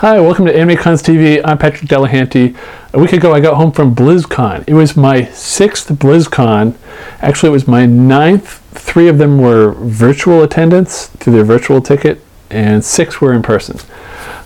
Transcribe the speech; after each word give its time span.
Hi, 0.00 0.18
welcome 0.18 0.46
to 0.46 0.52
AnimeCons 0.54 1.02
TV. 1.02 1.42
I'm 1.44 1.58
Patrick 1.58 1.86
Delahanty. 1.90 2.56
A 2.94 2.98
week 2.98 3.12
ago, 3.12 3.34
I 3.34 3.40
got 3.40 3.58
home 3.58 3.70
from 3.70 3.94
BlizzCon. 3.94 4.64
It 4.66 4.72
was 4.72 4.96
my 4.96 5.26
sixth 5.26 5.90
BlizzCon. 5.90 6.74
Actually, 7.20 7.50
it 7.50 7.52
was 7.52 7.68
my 7.68 7.84
ninth. 7.84 8.60
Three 8.70 9.08
of 9.08 9.18
them 9.18 9.36
were 9.36 9.72
virtual 9.72 10.42
attendance 10.42 11.08
through 11.08 11.34
their 11.34 11.44
virtual 11.44 11.82
ticket, 11.82 12.22
and 12.48 12.82
six 12.82 13.20
were 13.20 13.34
in 13.34 13.42
person. 13.42 13.78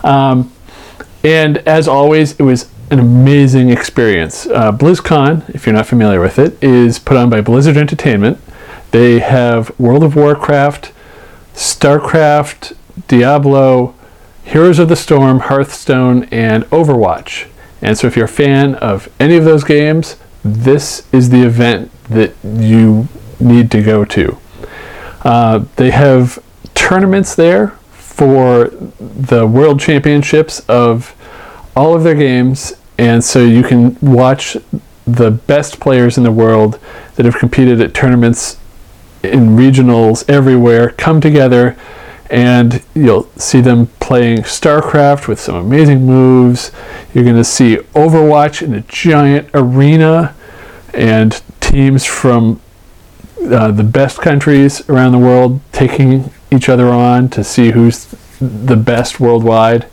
Um, 0.02 0.52
and 1.22 1.58
as 1.58 1.86
always, 1.86 2.32
it 2.40 2.42
was 2.42 2.68
an 2.90 2.98
amazing 2.98 3.70
experience. 3.70 4.46
Uh, 4.46 4.72
BlizzCon, 4.72 5.48
if 5.54 5.66
you're 5.66 5.74
not 5.76 5.86
familiar 5.86 6.20
with 6.20 6.36
it, 6.40 6.60
is 6.60 6.98
put 6.98 7.16
on 7.16 7.30
by 7.30 7.40
Blizzard 7.40 7.76
Entertainment. 7.76 8.40
They 8.90 9.20
have 9.20 9.70
World 9.78 10.02
of 10.02 10.16
Warcraft, 10.16 10.90
StarCraft, 11.54 12.76
Diablo, 13.06 13.94
Heroes 14.44 14.78
of 14.78 14.88
the 14.88 14.96
Storm, 14.96 15.40
Hearthstone, 15.40 16.24
and 16.24 16.64
Overwatch. 16.64 17.48
And 17.80 17.98
so, 17.98 18.06
if 18.06 18.16
you're 18.16 18.26
a 18.26 18.28
fan 18.28 18.74
of 18.76 19.08
any 19.18 19.36
of 19.36 19.44
those 19.44 19.64
games, 19.64 20.16
this 20.44 21.06
is 21.12 21.30
the 21.30 21.42
event 21.42 21.90
that 22.04 22.34
you 22.44 23.08
need 23.40 23.70
to 23.70 23.82
go 23.82 24.04
to. 24.04 24.38
Uh, 25.22 25.64
they 25.76 25.90
have 25.90 26.38
tournaments 26.74 27.34
there 27.34 27.68
for 27.92 28.66
the 28.68 29.46
World 29.46 29.80
Championships 29.80 30.60
of 30.68 31.16
all 31.74 31.94
of 31.94 32.04
their 32.04 32.14
games, 32.14 32.74
and 32.98 33.24
so 33.24 33.42
you 33.42 33.62
can 33.62 33.98
watch 34.00 34.56
the 35.06 35.30
best 35.30 35.80
players 35.80 36.16
in 36.16 36.24
the 36.24 36.32
world 36.32 36.78
that 37.16 37.24
have 37.24 37.36
competed 37.36 37.80
at 37.80 37.94
tournaments 37.94 38.58
in 39.22 39.56
regionals 39.56 40.28
everywhere 40.28 40.90
come 40.90 41.20
together 41.20 41.76
and 42.30 42.82
you'll 42.94 43.28
see 43.36 43.60
them 43.60 43.86
playing 44.00 44.38
StarCraft 44.38 45.28
with 45.28 45.38
some 45.38 45.54
amazing 45.54 46.06
moves. 46.06 46.72
You're 47.12 47.24
going 47.24 47.36
to 47.36 47.44
see 47.44 47.76
Overwatch 47.94 48.62
in 48.62 48.74
a 48.74 48.80
giant 48.82 49.50
arena 49.54 50.34
and 50.92 51.40
teams 51.60 52.04
from 52.04 52.60
uh, 53.42 53.70
the 53.70 53.84
best 53.84 54.20
countries 54.20 54.88
around 54.88 55.12
the 55.12 55.18
world 55.18 55.60
taking 55.72 56.32
each 56.50 56.68
other 56.68 56.88
on 56.88 57.28
to 57.28 57.44
see 57.44 57.72
who's 57.72 58.06
the 58.40 58.76
best 58.76 59.20
worldwide. 59.20 59.86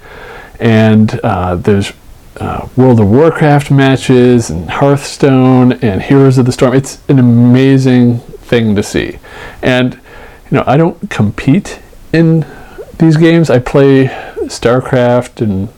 And 0.59 1.19
uh, 1.23 1.55
there's 1.55 1.91
uh, 2.37 2.67
World 2.77 2.99
of 2.99 3.09
Warcraft 3.09 3.71
matches 3.71 4.49
and 4.49 4.69
Hearthstone 4.69 5.73
and 5.73 6.01
Heroes 6.01 6.37
of 6.37 6.45
the 6.45 6.51
Storm. 6.51 6.73
It's 6.73 7.01
an 7.09 7.19
amazing 7.19 8.19
thing 8.19 8.75
to 8.75 8.83
see. 8.83 9.19
And 9.61 9.95
you 10.49 10.57
know, 10.57 10.63
I 10.65 10.77
don't 10.77 11.09
compete 11.09 11.79
in 12.13 12.45
these 12.97 13.17
games. 13.17 13.49
I 13.49 13.59
play 13.59 14.07
StarCraft 14.45 15.41
and 15.41 15.69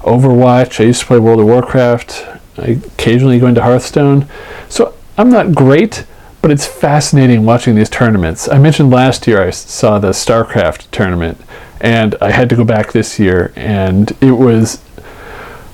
Overwatch. 0.00 0.80
I 0.80 0.84
used 0.84 1.00
to 1.00 1.06
play 1.06 1.18
World 1.18 1.40
of 1.40 1.46
Warcraft. 1.46 2.26
I 2.58 2.80
occasionally 2.94 3.38
go 3.38 3.46
into 3.46 3.62
Hearthstone. 3.62 4.26
So 4.68 4.94
I'm 5.18 5.30
not 5.30 5.54
great, 5.54 6.06
but 6.42 6.50
it's 6.50 6.66
fascinating 6.66 7.44
watching 7.44 7.74
these 7.74 7.90
tournaments. 7.90 8.48
I 8.48 8.58
mentioned 8.58 8.90
last 8.90 9.26
year 9.26 9.42
I 9.42 9.50
saw 9.50 9.98
the 9.98 10.10
StarCraft 10.10 10.90
tournament, 10.90 11.40
and 11.80 12.14
I 12.20 12.30
had 12.30 12.48
to 12.50 12.56
go 12.56 12.64
back 12.64 12.92
this 12.92 13.18
year, 13.18 13.52
and 13.56 14.10
it 14.20 14.32
was 14.32 14.82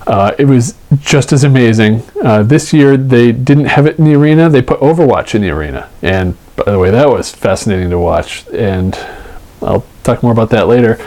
uh, 0.05 0.33
it 0.37 0.45
was 0.45 0.75
just 0.99 1.31
as 1.31 1.43
amazing. 1.43 2.03
Uh, 2.21 2.43
this 2.43 2.73
year 2.73 2.97
they 2.97 3.31
didn't 3.31 3.65
have 3.65 3.85
it 3.85 3.99
in 3.99 4.05
the 4.05 4.15
arena; 4.15 4.49
they 4.49 4.61
put 4.61 4.79
Overwatch 4.79 5.35
in 5.35 5.41
the 5.41 5.49
arena, 5.49 5.89
and 6.01 6.35
by 6.55 6.71
the 6.71 6.79
way, 6.79 6.91
that 6.91 7.09
was 7.09 7.31
fascinating 7.31 7.89
to 7.89 7.99
watch. 7.99 8.45
And 8.49 8.95
I'll 9.61 9.85
talk 10.03 10.23
more 10.23 10.31
about 10.31 10.49
that 10.51 10.67
later. 10.67 10.97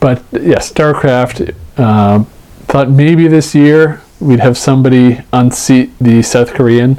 But 0.00 0.22
yeah, 0.32 0.58
StarCraft. 0.58 1.54
Uh, 1.76 2.24
thought 2.66 2.90
maybe 2.90 3.28
this 3.28 3.54
year 3.54 4.00
we'd 4.20 4.40
have 4.40 4.56
somebody 4.56 5.20
unseat 5.32 5.96
the 5.98 6.22
South 6.22 6.54
Korean, 6.54 6.98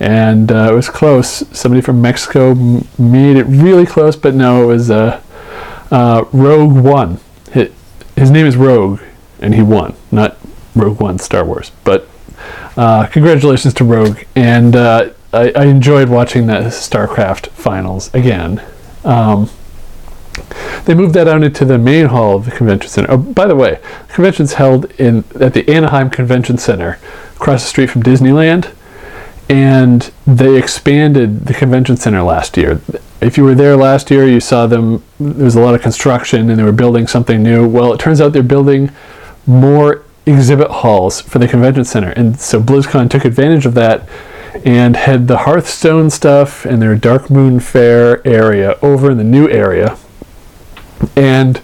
and 0.00 0.50
uh, 0.50 0.68
it 0.70 0.74
was 0.74 0.88
close. 0.88 1.46
Somebody 1.56 1.80
from 1.80 2.02
Mexico 2.02 2.50
m- 2.50 2.86
made 2.98 3.36
it 3.36 3.44
really 3.44 3.86
close, 3.86 4.16
but 4.16 4.34
no, 4.34 4.64
it 4.64 4.66
was 4.66 4.90
uh, 4.90 5.20
uh, 5.90 6.24
Rogue 6.32 6.72
One. 6.72 7.20
His 8.16 8.30
name 8.30 8.46
is 8.46 8.56
Rogue, 8.56 9.00
and 9.40 9.54
he 9.54 9.62
won, 9.62 9.94
not 10.12 10.36
Rogue 10.76 11.00
One 11.00 11.18
Star 11.18 11.44
Wars. 11.44 11.72
But 11.82 12.08
uh, 12.76 13.06
congratulations 13.06 13.74
to 13.74 13.84
Rogue, 13.84 14.18
and 14.36 14.76
uh, 14.76 15.10
I, 15.32 15.52
I, 15.56 15.64
enjoyed 15.64 16.08
watching 16.08 16.46
the 16.46 16.70
StarCraft 16.70 17.48
finals 17.48 18.12
again. 18.14 18.62
Um, 19.04 19.50
they 20.84 20.94
moved 20.94 21.14
that 21.14 21.28
out 21.28 21.42
into 21.42 21.64
the 21.64 21.78
main 21.78 22.06
hall 22.06 22.36
of 22.36 22.44
the 22.44 22.50
convention 22.50 22.90
center. 22.90 23.10
Oh, 23.10 23.16
by 23.16 23.46
the 23.46 23.56
way, 23.56 23.80
the 24.06 24.12
convention's 24.12 24.54
held 24.54 24.90
in 24.92 25.24
at 25.40 25.54
the 25.54 25.68
Anaheim 25.68 26.10
Convention 26.10 26.58
Center, 26.58 26.98
across 27.36 27.62
the 27.62 27.68
street 27.68 27.90
from 27.90 28.02
Disneyland, 28.02 28.72
and 29.48 30.10
they 30.26 30.56
expanded 30.56 31.46
the 31.46 31.54
convention 31.54 31.96
center 31.96 32.22
last 32.22 32.56
year. 32.56 32.80
If 33.20 33.36
you 33.36 33.44
were 33.44 33.54
there 33.54 33.76
last 33.76 34.10
year, 34.10 34.26
you 34.26 34.40
saw 34.40 34.66
them. 34.66 35.02
There 35.18 35.44
was 35.44 35.56
a 35.56 35.60
lot 35.60 35.74
of 35.74 35.82
construction, 35.82 36.50
and 36.50 36.58
they 36.58 36.62
were 36.62 36.72
building 36.72 37.06
something 37.06 37.42
new. 37.42 37.66
Well, 37.66 37.92
it 37.92 38.00
turns 38.00 38.20
out 38.20 38.32
they're 38.32 38.42
building 38.42 38.90
more 39.46 40.02
exhibit 40.26 40.70
halls 40.70 41.20
for 41.20 41.38
the 41.38 41.48
convention 41.48 41.84
center, 41.84 42.10
and 42.10 42.38
so 42.38 42.60
BlizzCon 42.60 43.10
took 43.10 43.24
advantage 43.24 43.66
of 43.66 43.74
that 43.74 44.08
and 44.64 44.96
had 44.96 45.26
the 45.28 45.38
Hearthstone 45.38 46.10
stuff 46.10 46.64
and 46.64 46.80
their 46.80 46.96
Darkmoon 46.96 47.60
Faire 47.60 48.26
area 48.26 48.78
over 48.82 49.10
in 49.10 49.18
the 49.18 49.24
new 49.24 49.48
area 49.48 49.98
and 51.16 51.60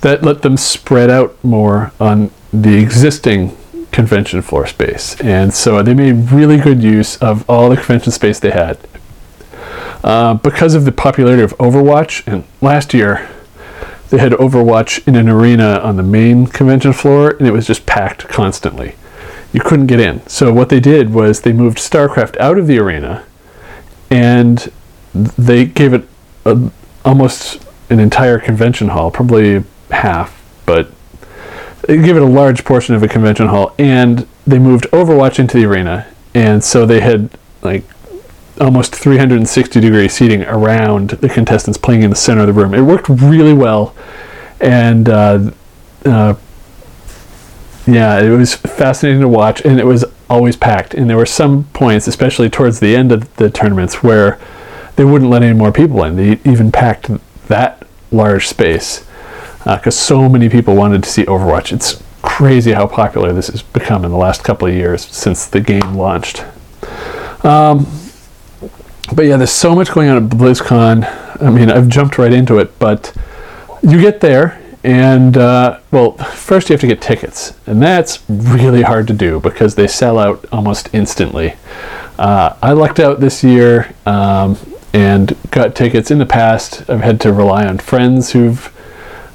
that 0.00 0.22
let 0.22 0.42
them 0.42 0.56
spread 0.56 1.10
out 1.10 1.42
more 1.42 1.92
on 1.98 2.30
the 2.52 2.76
existing 2.76 3.56
convention 3.92 4.42
floor 4.42 4.66
space. 4.66 5.20
And 5.20 5.52
so 5.54 5.82
they 5.82 5.94
made 5.94 6.30
really 6.30 6.58
good 6.58 6.82
use 6.82 7.16
of 7.16 7.48
all 7.48 7.70
the 7.70 7.76
convention 7.76 8.12
space 8.12 8.38
they 8.38 8.50
had. 8.50 8.78
Uh, 10.04 10.34
because 10.34 10.74
of 10.74 10.84
the 10.84 10.92
popularity 10.92 11.42
of 11.42 11.56
Overwatch, 11.58 12.24
and 12.26 12.44
last 12.60 12.94
year 12.94 13.28
they 14.10 14.18
had 14.18 14.32
Overwatch 14.32 15.06
in 15.08 15.16
an 15.16 15.28
arena 15.28 15.80
on 15.82 15.96
the 15.96 16.02
main 16.02 16.46
convention 16.46 16.92
floor, 16.92 17.30
and 17.30 17.46
it 17.46 17.52
was 17.52 17.66
just 17.66 17.86
packed 17.86 18.28
constantly. 18.28 18.94
You 19.52 19.60
couldn't 19.60 19.86
get 19.86 19.98
in. 19.98 20.24
So 20.28 20.52
what 20.52 20.68
they 20.68 20.80
did 20.80 21.12
was 21.12 21.40
they 21.40 21.52
moved 21.52 21.78
StarCraft 21.78 22.36
out 22.38 22.58
of 22.58 22.66
the 22.66 22.78
arena, 22.78 23.24
and 24.10 24.70
they 25.12 25.64
gave 25.64 25.92
it 25.92 26.06
a, 26.44 26.70
almost 27.04 27.65
an 27.90 28.00
entire 28.00 28.38
convention 28.38 28.88
hall, 28.88 29.10
probably 29.10 29.64
half, 29.90 30.42
but 30.66 30.90
give 31.86 32.16
it 32.16 32.22
a 32.22 32.26
large 32.26 32.64
portion 32.64 32.94
of 32.94 33.02
a 33.02 33.08
convention 33.08 33.48
hall, 33.48 33.74
and 33.78 34.26
they 34.46 34.58
moved 34.58 34.84
Overwatch 34.92 35.38
into 35.38 35.58
the 35.58 35.64
arena, 35.64 36.06
and 36.34 36.62
so 36.62 36.84
they 36.84 37.00
had 37.00 37.30
like 37.62 37.84
almost 38.60 38.94
360 38.94 39.80
degree 39.80 40.08
seating 40.08 40.42
around 40.44 41.10
the 41.10 41.28
contestants 41.28 41.78
playing 41.78 42.02
in 42.02 42.10
the 42.10 42.16
center 42.16 42.40
of 42.40 42.46
the 42.46 42.52
room. 42.52 42.74
It 42.74 42.82
worked 42.82 43.08
really 43.08 43.52
well, 43.52 43.94
and 44.60 45.08
uh, 45.08 45.50
uh, 46.04 46.34
yeah, 47.86 48.20
it 48.20 48.30
was 48.30 48.54
fascinating 48.54 49.20
to 49.20 49.28
watch, 49.28 49.60
and 49.64 49.78
it 49.78 49.86
was 49.86 50.04
always 50.28 50.56
packed. 50.56 50.94
And 50.94 51.08
there 51.08 51.16
were 51.16 51.26
some 51.26 51.64
points, 51.72 52.08
especially 52.08 52.50
towards 52.50 52.80
the 52.80 52.96
end 52.96 53.12
of 53.12 53.34
the 53.36 53.48
tournaments, 53.48 54.02
where 54.02 54.40
they 54.96 55.04
wouldn't 55.04 55.30
let 55.30 55.42
any 55.42 55.56
more 55.56 55.70
people 55.70 56.02
in. 56.02 56.16
They 56.16 56.40
even 56.50 56.72
packed 56.72 57.10
that 57.48 57.86
large 58.10 58.46
space 58.46 59.06
because 59.58 59.86
uh, 59.86 59.90
so 59.90 60.28
many 60.28 60.48
people 60.48 60.76
wanted 60.76 61.02
to 61.02 61.10
see 61.10 61.24
Overwatch. 61.24 61.72
It's 61.72 62.02
crazy 62.22 62.72
how 62.72 62.86
popular 62.86 63.32
this 63.32 63.48
has 63.48 63.62
become 63.62 64.04
in 64.04 64.10
the 64.10 64.16
last 64.16 64.44
couple 64.44 64.68
of 64.68 64.74
years 64.74 65.04
since 65.06 65.46
the 65.46 65.60
game 65.60 65.94
launched. 65.94 66.44
Um, 67.44 67.86
but 69.14 69.24
yeah, 69.24 69.36
there's 69.36 69.52
so 69.52 69.74
much 69.74 69.92
going 69.92 70.08
on 70.08 70.24
at 70.24 70.30
BlizzCon. 70.30 71.42
I 71.42 71.50
mean, 71.50 71.70
I've 71.70 71.88
jumped 71.88 72.18
right 72.18 72.32
into 72.32 72.58
it, 72.58 72.78
but 72.78 73.12
you 73.82 74.00
get 74.00 74.20
there, 74.20 74.60
and 74.84 75.36
uh, 75.36 75.80
well, 75.90 76.12
first 76.12 76.68
you 76.68 76.74
have 76.74 76.80
to 76.80 76.86
get 76.86 77.00
tickets, 77.00 77.58
and 77.66 77.82
that's 77.82 78.22
really 78.28 78.82
hard 78.82 79.06
to 79.08 79.12
do 79.12 79.40
because 79.40 79.74
they 79.74 79.86
sell 79.86 80.18
out 80.18 80.44
almost 80.52 80.88
instantly. 80.92 81.54
Uh, 82.18 82.56
I 82.62 82.72
lucked 82.72 83.00
out 83.00 83.20
this 83.20 83.44
year. 83.44 83.92
Um, 84.06 84.58
and 84.96 85.36
got 85.50 85.74
tickets 85.74 86.10
in 86.10 86.16
the 86.16 86.24
past. 86.24 86.88
I've 86.88 87.02
had 87.02 87.20
to 87.20 87.30
rely 87.30 87.66
on 87.66 87.76
friends 87.76 88.32
who've 88.32 88.72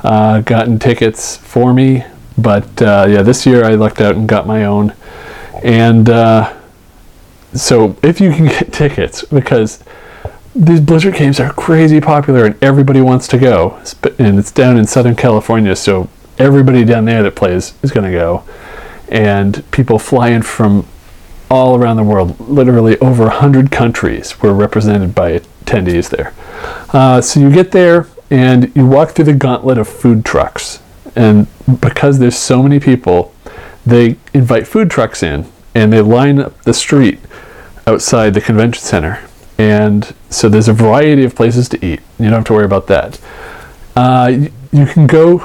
uh, 0.04 0.42
gotten 0.42 0.80
tickets 0.80 1.38
for 1.38 1.72
me, 1.72 2.04
but 2.36 2.82
uh, 2.82 3.06
yeah, 3.08 3.22
this 3.22 3.46
year 3.46 3.64
I 3.64 3.76
lucked 3.76 4.02
out 4.02 4.16
and 4.16 4.28
got 4.28 4.48
my 4.48 4.66
own. 4.66 4.96
And 5.64 6.10
uh, 6.10 6.52
so, 7.54 7.96
if 8.02 8.20
you 8.20 8.32
can 8.32 8.48
get 8.48 8.74
tickets, 8.74 9.24
because 9.24 9.84
these 10.56 10.82
Blizzard 10.82 11.14
games 11.14 11.40
are 11.40 11.54
crazy 11.54 12.02
popular 12.02 12.46
and 12.46 12.64
everybody 12.64 13.00
wants 13.00 13.28
to 13.28 13.38
go, 13.38 13.80
and 14.18 14.40
it's 14.40 14.52
down 14.52 14.78
in 14.78 14.88
Southern 14.88 15.16
California, 15.16 15.76
so 15.76 16.10
everybody 16.40 16.84
down 16.84 17.06
there 17.06 17.22
that 17.22 17.36
plays 17.36 17.76
is 17.84 17.92
going 17.92 18.12
to 18.12 18.18
go, 18.18 18.44
and 19.10 19.64
people 19.70 20.00
fly 20.00 20.30
in 20.30 20.42
from 20.42 20.88
all 21.52 21.76
around 21.76 21.98
the 21.98 22.04
world. 22.04 22.40
Literally 22.40 22.98
over 23.00 23.24
100 23.24 23.72
countries 23.72 24.42
were 24.42 24.54
represented 24.54 25.14
by 25.14 25.38
attendees 25.38 26.10
there. 26.10 26.34
Uh, 26.94 27.20
so 27.20 27.42
you 27.42 27.52
get 27.52 27.72
there 27.72 28.08
and 28.30 28.74
you 28.74 28.88
walk 28.88 29.12
through 29.12 29.26
the 29.26 29.34
gauntlet 29.34 29.78
of 29.78 29.88
food 29.88 30.24
trucks. 30.24 30.82
And 31.14 31.48
because 31.82 32.20
there's 32.20 32.38
so 32.38 32.64
many 32.64 32.80
people, 32.80 33.34
they 33.86 34.16
invite 34.34 34.66
food 34.66 34.90
trucks 34.90 35.22
in 35.22 35.46
and 35.76 35.92
they 35.92 36.00
line 36.00 36.40
up 36.40 36.62
the 36.62 36.74
street 36.74 37.20
outside 37.86 38.34
the 38.34 38.42
convention 38.42 38.82
center. 38.82 39.20
And 39.58 40.16
so 40.30 40.48
there's 40.48 40.70
a 40.70 40.74
variety 40.74 41.26
of 41.26 41.36
places 41.36 41.68
to 41.70 41.86
eat. 41.86 42.00
You 42.18 42.26
don't 42.26 42.34
have 42.36 42.46
to 42.46 42.54
worry 42.54 42.66
about 42.66 42.88
that. 42.88 43.20
Uh, 43.96 44.32
y- 44.32 44.52
you 44.72 44.86
can 44.86 45.06
go 45.06 45.40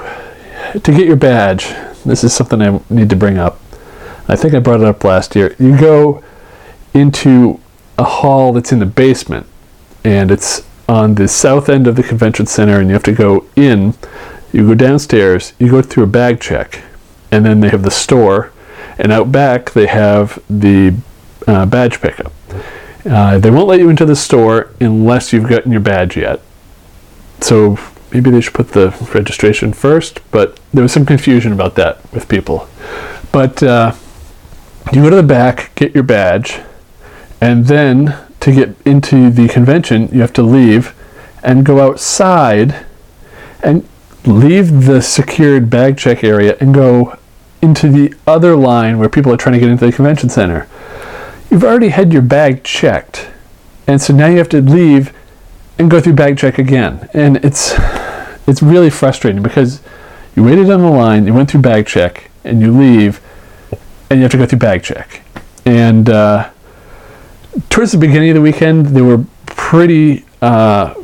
to 0.73 0.93
get 0.93 1.06
your 1.06 1.17
badge. 1.17 1.67
This 2.05 2.23
is 2.23 2.32
something 2.32 2.62
I 2.62 2.81
need 2.88 3.11
to 3.11 3.17
bring 3.17 3.38
up. 3.38 3.61
I 4.28 4.37
think 4.37 4.55
I 4.55 4.58
brought 4.58 4.81
it 4.81 4.87
up 4.87 5.05
last 5.05 5.37
year. 5.37 5.55
You 5.58 5.78
go 5.78 6.23
into 6.94 7.61
a 7.99 8.05
hall 8.05 8.52
that's 8.52 8.73
in 8.73 8.78
the 8.78 8.87
basement, 8.87 9.46
and 10.05 10.31
it's 10.31 10.67
on 10.88 11.14
the 11.14 11.28
south 11.28 11.69
end 11.69 11.87
of 11.87 11.96
the 11.96 12.02
convention 12.02 12.46
center, 12.46 12.78
and 12.78 12.88
you 12.88 12.94
have 12.94 13.02
to 13.05 13.12
go 13.12 13.46
in. 13.56 13.94
You 14.52 14.67
go 14.69 14.75
downstairs, 14.75 15.52
you 15.58 15.70
go 15.70 15.82
through 15.82 16.05
a 16.05 16.08
bag 16.08 16.40
check, 16.40 16.82
and 17.31 17.44
then 17.44 17.61
they 17.61 17.69
have 17.69 17.82
the 17.82 17.90
store, 17.90 18.52
and 18.99 19.12
out 19.12 19.31
back 19.31 19.73
they 19.73 19.87
have 19.87 20.43
the 20.49 20.96
uh, 21.46 21.67
badge 21.67 22.00
pickup. 22.00 22.32
Uh, 23.05 23.38
they 23.38 23.50
won't 23.50 23.69
let 23.69 23.79
you 23.79 23.88
into 23.88 24.05
the 24.05 24.17
store 24.17 24.70
unless 24.81 25.32
you've 25.32 25.49
gotten 25.49 25.70
your 25.70 25.81
badge 25.81 26.17
yet. 26.17 26.40
So 27.40 27.79
maybe 28.12 28.31
they 28.31 28.40
should 28.40 28.55
put 28.55 28.70
the 28.70 28.90
registration 29.14 29.72
first, 29.72 30.20
but 30.31 30.58
there 30.72 30.82
was 30.82 30.93
some 30.93 31.06
confusion 31.06 31.52
about 31.52 31.75
that 31.76 32.12
with 32.12 32.29
people. 32.29 32.69
But 33.31 33.62
uh, 33.62 33.94
you 34.93 35.03
go 35.03 35.11
to 35.11 35.17
the 35.17 35.23
back, 35.23 35.75
get 35.75 35.94
your 35.94 36.05
badge, 36.05 36.61
and 37.41 37.67
then 37.67 38.17
to 38.41 38.53
get 38.53 38.77
into 38.85 39.31
the 39.31 39.49
convention, 39.49 40.09
you 40.12 40.21
have 40.21 40.33
to 40.35 40.43
leave 40.43 40.94
and 41.43 41.67
go 41.67 41.81
outside 41.81 42.85
and 43.62 43.87
leave 44.25 44.85
the 44.87 45.00
secured 45.00 45.71
bag 45.71 45.97
check 45.97 46.23
area 46.25 46.56
and 46.61 46.75
go 46.75 47.19
into 47.62 47.88
the 47.88 48.15
other 48.27 48.56
line 48.56 48.99
where 48.99 49.09
people 49.09 49.33
are 49.33 49.37
trying 49.37 49.55
to 49.55 49.59
get 49.59 49.69
into 49.69 49.87
the 49.87 49.93
convention 49.93 50.29
center. 50.29 50.69
You've 51.50 51.65
already 51.65 51.89
had 51.89 52.12
your 52.12 52.23
bag 52.23 52.65
checked, 52.65 53.29
and 53.87 54.00
so 54.00 54.12
now 54.12 54.27
you 54.27 54.39
have 54.39 54.49
to 54.50 54.61
leave 54.61 55.12
and 55.79 55.91
go 55.91 56.00
through 56.00 56.15
bag 56.15 56.39
check 56.39 56.59
again. 56.59 57.09
And 57.12 57.37
it's 57.44 57.75
it's 58.47 58.62
really 58.62 58.91
frustrating 58.91 59.43
because 59.43 59.81
you 60.35 60.44
waited 60.44 60.71
on 60.71 60.81
the 60.81 60.91
line, 60.91 61.27
you 61.27 61.35
went 61.35 61.50
through 61.50 61.62
bag 61.62 61.87
check, 61.87 62.31
and 62.44 62.61
you 62.61 62.77
leave, 62.77 63.21
and 64.11 64.19
you 64.19 64.23
have 64.23 64.32
to 64.32 64.38
go 64.38 64.47
through 64.47 64.58
bag 64.58 64.82
check. 64.82 65.23
And 65.64 66.08
uh, 66.08 66.50
towards 67.70 67.93
the 67.93 67.99
beginning 67.99 68.31
of 68.31 68.35
the 68.35 68.41
weekend, 68.41 68.87
they 68.87 69.03
were 69.03 69.25
pretty. 69.47 70.25
Uh, 70.41 70.94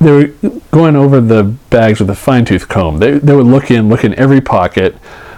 they 0.00 0.10
were 0.10 0.50
going 0.72 0.96
over 0.96 1.20
the 1.20 1.44
bags 1.70 2.00
with 2.00 2.10
a 2.10 2.14
fine 2.16 2.44
tooth 2.44 2.68
comb. 2.68 2.98
They, 2.98 3.18
they 3.18 3.36
would 3.36 3.46
look 3.46 3.70
in, 3.70 3.88
look 3.88 4.02
in 4.02 4.14
every 4.14 4.40
pocket. 4.40 4.96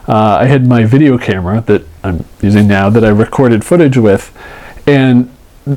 Uh, 0.09 0.39
I 0.41 0.47
had 0.47 0.67
my 0.67 0.85
video 0.85 1.19
camera 1.19 1.61
that 1.63 1.83
I'm 2.03 2.25
using 2.41 2.67
now 2.67 2.89
that 2.89 3.05
I 3.05 3.09
recorded 3.09 3.63
footage 3.63 3.99
with, 3.99 4.35
and 4.87 5.31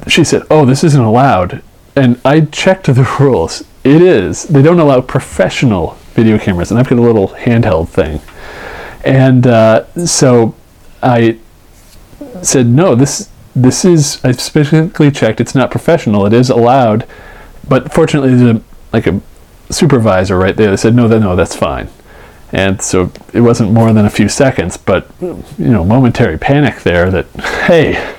she 0.07 0.23
said, 0.23 0.43
"Oh, 0.49 0.65
this 0.65 0.83
isn't 0.83 1.01
allowed." 1.01 1.61
And 1.95 2.19
I 2.23 2.41
checked 2.41 2.85
the 2.85 3.15
rules. 3.19 3.63
It 3.83 4.01
is. 4.01 4.43
They 4.43 4.61
don't 4.61 4.79
allow 4.79 5.01
professional 5.01 5.97
video 6.13 6.37
cameras, 6.37 6.71
and 6.71 6.79
I've 6.79 6.87
got 6.87 6.99
a 6.99 7.01
little 7.01 7.29
handheld 7.29 7.89
thing. 7.89 8.21
And 9.03 9.47
uh, 9.47 9.85
so 10.05 10.55
I 11.01 11.37
said, 12.41 12.67
"No, 12.67 12.95
this 12.95 13.29
this 13.55 13.85
is 13.85 14.23
I 14.23 14.31
specifically 14.31 15.11
checked. 15.11 15.41
It's 15.41 15.55
not 15.55 15.71
professional. 15.71 16.25
It 16.25 16.33
is 16.33 16.49
allowed, 16.49 17.05
but 17.67 17.93
fortunately, 17.93 18.35
there's 18.35 18.57
a, 18.57 18.61
like 18.93 19.07
a 19.07 19.21
supervisor 19.69 20.37
right 20.37 20.55
there 20.55 20.69
They 20.69 20.77
said, 20.77 20.95
no, 20.95 21.07
that 21.07 21.19
no, 21.19 21.35
that's 21.35 21.55
fine." 21.55 21.89
And 22.53 22.81
so 22.81 23.11
it 23.33 23.41
wasn't 23.41 23.71
more 23.73 23.91
than 23.91 24.05
a 24.05 24.09
few 24.09 24.29
seconds, 24.29 24.77
but 24.77 25.09
you 25.21 25.43
know, 25.57 25.83
momentary 25.83 26.37
panic 26.37 26.83
there 26.83 27.11
that 27.11 27.25
hey, 27.67 28.15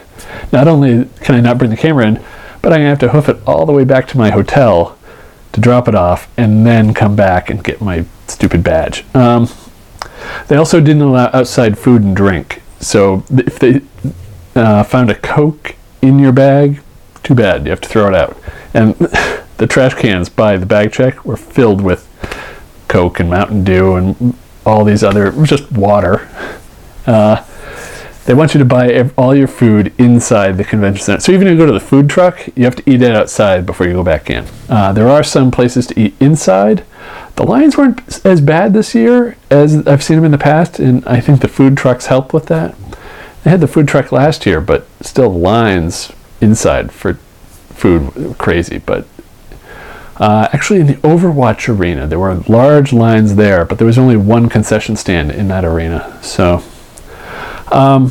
not 0.52 0.68
only 0.68 1.08
can 1.20 1.35
I 1.35 1.40
not 1.40 1.58
bring 1.58 1.70
the 1.70 1.76
camera 1.76 2.06
in, 2.06 2.14
but 2.61 2.73
I'm 2.73 2.80
gonna 2.80 2.90
have 2.90 2.99
to 3.00 3.08
hoof 3.08 3.28
it 3.28 3.38
all 3.47 3.64
the 3.64 3.73
way 3.73 3.85
back 3.85 4.06
to 4.08 4.18
my 4.18 4.30
hotel 4.30 4.99
to 5.52 5.61
drop 5.61 5.88
it 5.88 5.94
off 5.94 6.28
and 6.37 6.66
then 6.66 6.92
come 6.92 7.16
back 7.16 7.49
and 7.49 7.64
get 7.64 7.80
my 7.80 8.04
stupid 8.26 8.62
badge. 8.62 9.04
Um, 9.14 9.49
they 10.49 10.56
also 10.56 10.80
didn't 10.80 11.02
allow 11.02 11.30
outside 11.32 11.78
food 11.78 12.02
and 12.02 12.14
drink. 12.14 12.62
So 12.80 13.25
if 13.30 13.58
they 13.58 13.82
uh, 14.54 14.82
found 14.85 15.11
a 15.11 15.14
Coke 15.14 15.76
in 16.02 16.18
your 16.18 16.32
bag, 16.32 16.80
too 17.23 17.35
bad. 17.35 17.64
You 17.64 17.70
have 17.70 17.80
to 17.82 17.88
throw 17.88 18.08
it 18.08 18.14
out. 18.14 18.37
And 18.75 18.94
the 19.58 19.66
trash 19.66 19.94
cans 19.94 20.28
by 20.28 20.56
the 20.56 20.66
bag 20.66 20.92
check 20.92 21.25
were 21.25 21.37
filled 21.37 21.80
with 21.80 22.06
Coke 22.88 23.20
and 23.20 23.28
Mountain 23.28 23.64
Dew 23.64 23.97
and 23.97 24.35
all 24.64 24.85
these 24.85 25.02
other, 25.02 25.30
just 25.44 25.70
water. 25.73 26.28
Uh, 27.06 27.44
they 28.25 28.35
want 28.35 28.52
you 28.52 28.58
to 28.58 28.64
buy 28.64 29.11
all 29.16 29.35
your 29.35 29.49
food 29.49 29.92
inside 29.99 30.58
the 30.58 30.64
convention 30.64 31.02
center. 31.02 31.20
So 31.20 31.32
even 31.32 31.47
if 31.47 31.52
you 31.52 31.58
go 31.58 31.66
to 31.66 31.73
the 31.73 31.80
food 31.80 32.11
truck, 32.11 32.47
you 32.56 32.64
have 32.64 32.76
to 32.76 32.90
eat 32.90 33.00
it 33.00 33.14
outside 33.14 33.64
before 33.64 33.87
you 33.87 33.94
go 33.94 34.02
back 34.02 34.28
in. 34.28 34.47
Uh, 34.68 34.92
there 34.92 35.08
are 35.08 35.23
some 35.23 35.50
places 35.50 35.87
to 35.88 35.99
eat 35.99 36.14
inside. 36.20 36.85
The 37.38 37.47
lines 37.47 37.76
weren't 37.76 38.26
as 38.26 38.40
bad 38.40 38.73
this 38.73 38.97
year 38.97 39.37
as 39.49 39.87
I've 39.87 40.02
seen 40.02 40.16
them 40.16 40.25
in 40.25 40.33
the 40.33 40.38
past, 40.38 40.80
and 40.80 41.07
I 41.07 41.21
think 41.21 41.40
the 41.40 41.47
food 41.47 41.76
trucks 41.76 42.07
help 42.07 42.35
with 42.35 42.47
that. 42.47 42.75
They 43.45 43.50
had 43.50 43.61
the 43.61 43.68
food 43.68 43.87
truck 43.87 44.11
last 44.11 44.45
year, 44.45 44.61
but 44.61 44.88
still 45.02 45.30
lines 45.30 46.11
inside 46.40 46.90
for 46.90 47.14
food 47.14 48.35
crazy. 48.38 48.78
But 48.78 49.07
uh, 50.16 50.49
actually, 50.52 50.80
in 50.80 50.88
the 50.88 50.95
Overwatch 50.95 51.73
arena, 51.73 52.09
there 52.09 52.18
were 52.18 52.35
large 52.49 52.92
lines 52.92 53.37
there, 53.37 53.64
but 53.64 53.78
there 53.78 53.87
was 53.87 53.99
only 53.99 54.16
one 54.16 54.49
concession 54.49 54.97
stand 54.97 55.30
in 55.30 55.47
that 55.47 55.64
arena. 55.64 56.18
So, 56.21 56.64
um, 57.71 58.11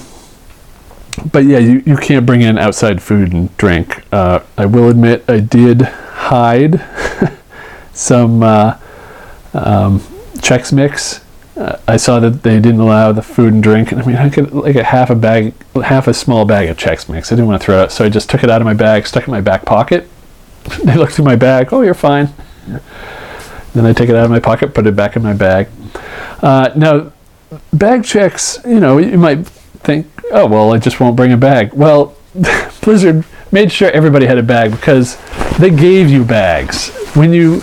but 1.34 1.44
yeah, 1.44 1.60
you, 1.60 1.84
you 1.86 1.98
can't 1.98 2.26
bring 2.26 2.44
in 2.44 2.58
outside 2.58 3.02
food 3.02 3.34
and 3.34 3.56
drink. 3.58 4.06
Uh, 4.14 4.40
I 4.58 4.68
will 4.68 4.88
admit, 4.88 5.26
I 5.28 5.42
did 5.42 5.82
hide 5.82 6.82
some 7.92 8.42
uh, 8.42 8.78
um, 9.58 10.00
Chex 10.38 10.72
Mix. 10.72 11.24
Uh, 11.56 11.80
I 11.88 11.98
saw 11.98 12.20
that 12.20 12.44
they 12.44 12.60
didn't 12.60 12.80
allow 12.80 13.12
the 13.12 13.24
food 13.24 13.54
and 13.54 13.64
drink, 13.64 13.92
and 13.92 14.02
I 14.02 14.06
mean, 14.06 14.16
I 14.16 14.30
could 14.30 14.52
like 14.54 14.76
a 14.76 14.84
half 14.84 15.10
a 15.10 15.16
bag, 15.16 15.54
half 15.76 16.08
a 16.08 16.14
small 16.14 16.46
bag 16.46 16.70
of 16.70 16.78
Chex 16.78 17.10
Mix. 17.10 17.32
I 17.32 17.36
didn't 17.36 17.48
want 17.48 17.60
to 17.62 17.66
throw 17.66 17.84
it, 17.84 17.92
so 17.92 18.06
I 18.06 18.10
just 18.10 18.30
took 18.30 18.44
it 18.44 18.50
out 18.50 18.62
of 18.62 18.66
my 18.66 18.76
bag, 18.76 19.08
stuck 19.08 19.24
it 19.24 19.28
in 19.28 19.32
my 19.32 19.42
back 19.42 19.66
pocket. 19.66 20.08
they 20.84 20.96
looked 20.96 21.14
through 21.14 21.26
my 21.26 21.36
bag. 21.36 21.70
Oh, 21.72 21.82
you're 21.82 21.94
fine. 21.94 22.30
Then 23.74 23.86
I 23.86 23.94
take 23.94 24.10
it 24.10 24.16
out 24.16 24.26
of 24.26 24.32
my 24.32 24.40
pocket, 24.40 24.74
put 24.74 24.86
it 24.86 24.96
back 24.96 25.16
in 25.16 25.24
my 25.24 25.34
bag. 25.34 25.68
Uh, 26.42 26.72
now, 26.76 27.12
bag 27.74 28.04
checks, 28.04 28.60
you 28.66 28.80
know, 28.80 28.98
you 28.98 29.18
might 29.18 29.48
think, 29.48 30.08
oh, 30.32 30.46
well, 30.46 30.74
I 30.74 30.78
just 30.78 31.00
won't 31.00 31.16
bring 31.16 31.32
a 31.32 31.38
bag. 31.38 31.74
Well, 31.74 32.16
Blizzard 32.82 33.24
made 33.52 33.72
sure 33.72 33.90
everybody 33.92 34.26
had 34.26 34.38
a 34.38 34.44
bag 34.44 34.72
because 34.72 35.18
they 35.58 35.70
gave 35.70 36.10
you 36.10 36.24
bags. 36.24 36.90
When 37.16 37.34
you 37.34 37.62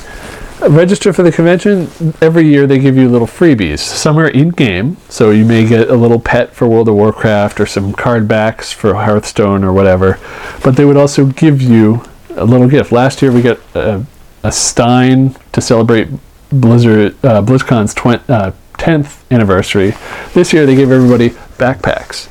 register 0.71 1.13
for 1.13 1.23
the 1.23 1.33
convention, 1.33 1.89
every 2.21 2.47
year 2.47 2.67
they 2.67 2.79
give 2.79 2.97
you 2.97 3.09
little 3.09 3.27
freebies. 3.27 3.79
Some 3.79 4.19
are 4.19 4.29
in 4.29 4.51
game, 4.51 4.97
so 5.09 5.31
you 5.31 5.45
may 5.45 5.67
get 5.67 5.89
a 5.91 5.95
little 5.95 6.21
pet 6.21 6.55
for 6.55 6.67
World 6.67 6.89
of 6.89 6.95
Warcraft 6.95 7.61
or 7.61 7.67
some 7.67 7.93
card 7.93 8.29
backs 8.29 8.73
for 8.73 8.95
Hearthstone 8.95 9.65
or 9.65 9.73
whatever. 9.73 10.19
But 10.63 10.77
they 10.77 10.85
would 10.85 10.97
also 10.97 11.27
give 11.27 11.61
you 11.61 12.03
a 12.37 12.45
little 12.45 12.69
gift. 12.69 12.93
Last 12.93 13.23
year 13.23 13.33
we 13.33 13.43
got 13.43 13.59
a, 13.75 14.05
a 14.43 14.53
Stein 14.53 15.37
to 15.53 15.61
celebrate 15.61 16.09
Blizzard 16.51 17.17
uh, 17.25 17.43
BlizzCon's 17.43 17.95
twen- 17.95 18.23
uh, 18.29 18.53
10th 18.75 19.23
anniversary. 19.31 19.95
This 20.35 20.53
year 20.53 20.67
they 20.67 20.77
gave 20.77 20.91
everybody 20.91 21.31
backpacks. 21.59 22.29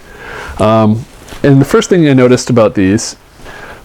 Um, 0.61 1.05
and 1.43 1.59
the 1.59 1.65
first 1.65 1.89
thing 1.89 2.07
I 2.07 2.13
noticed 2.13 2.49
about 2.49 2.75
these 2.75 3.17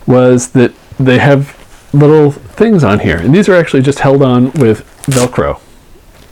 was 0.07 0.53
that 0.53 0.73
they 0.99 1.19
have 1.19 1.58
little 1.93 2.31
things 2.31 2.85
on 2.85 3.01
here. 3.01 3.17
And 3.17 3.35
these 3.35 3.49
are 3.49 3.55
actually 3.55 3.83
just 3.83 4.01
held 4.01 4.23
on 4.23 4.53
with 4.53 4.85
Velcro. 5.07 5.61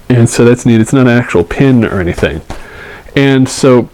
And 0.08 0.28
so 0.28 0.44
that's 0.44 0.66
neat. 0.66 0.80
It's 0.80 0.92
not 0.92 1.06
an 1.06 1.18
actual 1.18 1.44
pin 1.44 1.84
or 1.84 2.00
anything. 2.00 2.42
And 3.14 3.48
so 3.48 3.88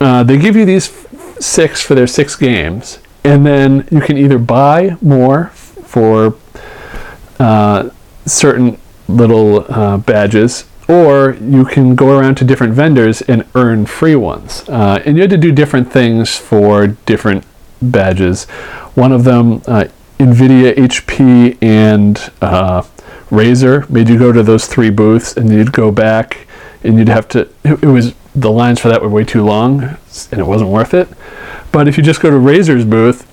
uh, 0.00 0.22
they 0.24 0.36
give 0.36 0.56
you 0.56 0.64
these 0.64 0.90
six 1.38 1.82
for 1.82 1.94
their 1.94 2.06
six 2.06 2.36
games. 2.36 2.98
And 3.22 3.46
then 3.46 3.88
you 3.90 4.00
can 4.00 4.18
either 4.18 4.38
buy 4.38 4.96
more 5.00 5.46
for 5.46 6.36
uh, 7.38 7.90
certain 8.26 8.78
little 9.08 9.64
uh, 9.72 9.98
badges, 9.98 10.66
or 10.88 11.36
you 11.40 11.64
can 11.64 11.94
go 11.94 12.18
around 12.18 12.34
to 12.36 12.44
different 12.44 12.74
vendors 12.74 13.22
and 13.22 13.46
earn 13.54 13.86
free 13.86 14.16
ones. 14.16 14.68
Uh, 14.68 15.02
and 15.06 15.16
you 15.16 15.22
had 15.22 15.30
to 15.30 15.38
do 15.38 15.52
different 15.52 15.90
things 15.90 16.36
for 16.36 16.88
different 16.88 17.44
badges. 17.80 18.44
One 18.94 19.12
of 19.12 19.24
them, 19.24 19.62
uh, 19.66 19.86
NVIDIA, 20.18 20.74
HP, 20.74 21.58
and 21.62 22.30
uh, 22.40 22.82
Razer, 23.30 23.88
made 23.90 24.08
you 24.08 24.18
go 24.18 24.32
to 24.32 24.42
those 24.42 24.66
three 24.66 24.90
booths, 24.90 25.36
and 25.36 25.50
you'd 25.50 25.72
go 25.72 25.90
back, 25.90 26.46
and 26.82 26.98
you'd 26.98 27.08
have 27.08 27.28
to. 27.28 27.48
It, 27.64 27.82
was 27.82 28.14
the 28.34 28.50
lines 28.50 28.80
for 28.80 28.88
that 28.88 29.02
were 29.02 29.08
way 29.08 29.24
too 29.24 29.44
long, 29.44 29.82
and 29.82 30.40
it 30.40 30.46
wasn't 30.46 30.70
worth 30.70 30.94
it. 30.94 31.08
But 31.72 31.88
if 31.88 31.96
you 31.96 32.02
just 32.02 32.20
go 32.20 32.30
to 32.30 32.36
Razer's 32.36 32.84
booth, 32.84 33.30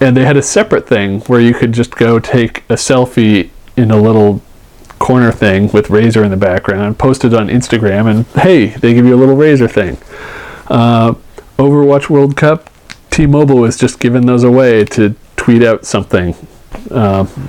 and 0.00 0.16
they 0.16 0.24
had 0.24 0.36
a 0.36 0.42
separate 0.42 0.86
thing 0.86 1.20
where 1.22 1.40
you 1.40 1.54
could 1.54 1.72
just 1.72 1.92
go 1.96 2.18
take 2.18 2.58
a 2.68 2.74
selfie 2.74 3.50
in 3.76 3.90
a 3.90 3.96
little 3.96 4.42
corner 4.98 5.32
thing 5.32 5.70
with 5.72 5.88
Razer 5.88 6.24
in 6.24 6.30
the 6.30 6.36
background, 6.36 6.98
post 6.98 7.24
it 7.24 7.34
on 7.34 7.48
Instagram, 7.48 8.10
and 8.10 8.26
hey, 8.42 8.66
they 8.66 8.94
give 8.94 9.06
you 9.06 9.14
a 9.14 9.16
little 9.18 9.36
Razer 9.36 9.70
thing. 9.70 9.98
Uh, 10.68 11.14
Overwatch 11.58 12.10
World 12.10 12.36
Cup, 12.36 12.70
T-Mobile 13.10 13.56
was 13.56 13.76
just 13.76 13.98
giving 13.98 14.26
those 14.26 14.44
away 14.44 14.84
to 14.84 15.14
tweet 15.46 15.62
out 15.62 15.86
something, 15.86 16.34
um, 16.90 17.48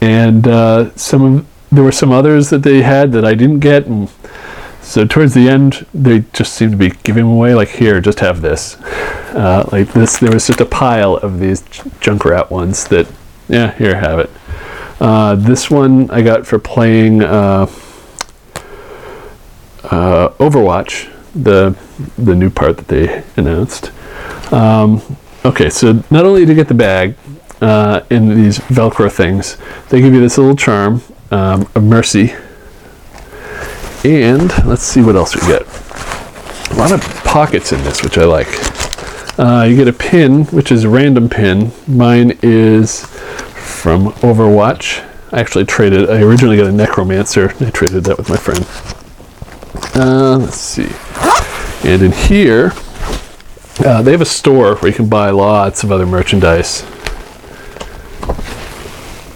and 0.00 0.48
uh, 0.48 0.90
some 0.96 1.22
of 1.22 1.46
there 1.70 1.84
were 1.84 1.92
some 1.92 2.12
others 2.12 2.48
that 2.48 2.62
they 2.62 2.80
had 2.80 3.12
that 3.12 3.26
I 3.26 3.34
didn't 3.34 3.60
get, 3.60 3.84
and 3.84 4.08
so 4.80 5.04
towards 5.04 5.34
the 5.34 5.46
end 5.46 5.84
they 5.92 6.24
just 6.32 6.54
seemed 6.54 6.70
to 6.70 6.78
be 6.78 6.92
giving 7.02 7.26
away. 7.26 7.54
Like 7.54 7.68
here, 7.68 8.00
just 8.00 8.20
have 8.20 8.40
this. 8.40 8.76
Uh, 9.36 9.68
like 9.70 9.92
this, 9.92 10.16
there 10.16 10.32
was 10.32 10.46
just 10.46 10.62
a 10.62 10.64
pile 10.64 11.16
of 11.16 11.40
these 11.40 11.60
Junkrat 12.00 12.50
ones 12.50 12.84
that, 12.84 13.06
yeah, 13.50 13.72
here 13.76 13.96
have 13.96 14.18
it. 14.18 14.30
Uh, 14.98 15.34
this 15.34 15.70
one 15.70 16.10
I 16.10 16.22
got 16.22 16.46
for 16.46 16.58
playing 16.58 17.22
uh, 17.22 17.66
uh, 19.84 20.30
Overwatch, 20.38 21.12
the 21.34 21.76
the 22.16 22.34
new 22.34 22.48
part 22.48 22.78
that 22.78 22.88
they 22.88 23.22
announced. 23.36 23.92
Um, 24.50 25.18
okay, 25.44 25.70
so 25.70 26.02
not 26.10 26.24
only 26.24 26.44
to 26.46 26.54
get 26.54 26.68
the 26.68 26.74
bag 26.74 27.16
uh, 27.60 28.02
in 28.10 28.34
these 28.34 28.58
Velcro 28.58 29.10
things, 29.10 29.56
they 29.88 30.00
give 30.00 30.14
you 30.14 30.20
this 30.20 30.38
little 30.38 30.56
charm 30.56 31.02
um, 31.30 31.68
of 31.74 31.84
Mercy. 31.84 32.34
And 34.02 34.50
let's 34.66 34.82
see 34.82 35.02
what 35.02 35.16
else 35.16 35.34
we 35.34 35.42
get. 35.42 35.62
A 36.70 36.74
lot 36.74 36.92
of 36.92 37.02
pockets 37.24 37.72
in 37.72 37.82
this, 37.84 38.02
which 38.02 38.16
I 38.16 38.24
like. 38.24 38.48
Uh, 39.38 39.64
you 39.64 39.76
get 39.76 39.88
a 39.88 39.92
pin, 39.92 40.44
which 40.46 40.72
is 40.72 40.84
a 40.84 40.88
random 40.88 41.28
pin. 41.28 41.72
Mine 41.86 42.38
is 42.42 43.04
from 43.06 44.12
Overwatch. 44.22 45.06
I 45.32 45.40
actually 45.40 45.64
traded. 45.64 46.10
I 46.10 46.22
originally 46.22 46.56
got 46.56 46.66
a 46.66 46.72
Necromancer. 46.72 47.54
I 47.60 47.70
traded 47.70 48.04
that 48.04 48.18
with 48.18 48.28
my 48.28 48.36
friend. 48.36 48.66
Uh, 49.94 50.38
let's 50.38 50.56
see. 50.56 50.88
And 51.88 52.02
in 52.02 52.12
here, 52.12 52.72
uh, 53.84 54.02
they 54.02 54.12
have 54.12 54.20
a 54.20 54.26
store 54.26 54.76
where 54.76 54.90
you 54.90 54.96
can 54.96 55.08
buy 55.08 55.30
lots 55.30 55.82
of 55.82 55.92
other 55.92 56.06
merchandise. 56.06 56.82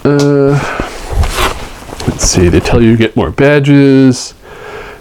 Uh, 0.04 0.52
let's 2.08 2.24
see. 2.24 2.48
They 2.48 2.60
tell 2.60 2.82
you 2.82 2.90
you 2.90 2.96
get 2.96 3.16
more 3.16 3.30
badges. 3.30 4.34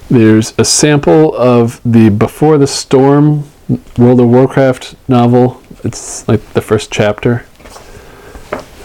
There's 0.10 0.54
a 0.58 0.66
sample 0.66 1.36
of 1.36 1.82
the 1.84 2.10
Before 2.10 2.58
the 2.58 2.68
Storm 2.68 3.44
World 3.98 4.20
of 4.20 4.30
Warcraft 4.30 4.96
novel. 5.08 5.62
It's 5.84 6.28
like 6.28 6.42
the 6.54 6.62
first 6.62 6.92
chapter. 6.92 7.46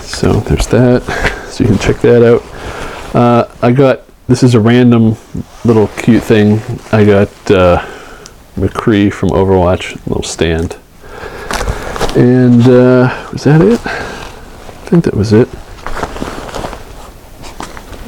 So 0.00 0.33
there's 0.41 0.67
that. 0.69 1.03
So 1.49 1.65
you 1.65 1.71
can 1.71 1.79
check 1.79 2.00
that 2.03 2.23
out. 2.23 3.15
Uh, 3.15 3.53
I 3.62 3.73
got 3.73 4.03
this 4.27 4.43
is 4.43 4.55
a 4.55 4.61
random 4.61 5.17
little 5.65 5.88
cute 5.88 6.23
thing. 6.23 6.61
I 6.93 7.05
got 7.05 7.50
uh, 7.50 7.85
McCree 8.59 9.12
from 9.12 9.31
Overwatch, 9.31 9.95
little 10.07 10.23
stand. 10.23 10.77
And 12.17 12.62
uh, 12.62 13.29
was 13.33 13.45
that 13.45 13.61
it? 13.61 13.81
I 13.87 14.91
think 14.91 15.05
that 15.05 15.15
was 15.15 15.33
it. 15.33 15.49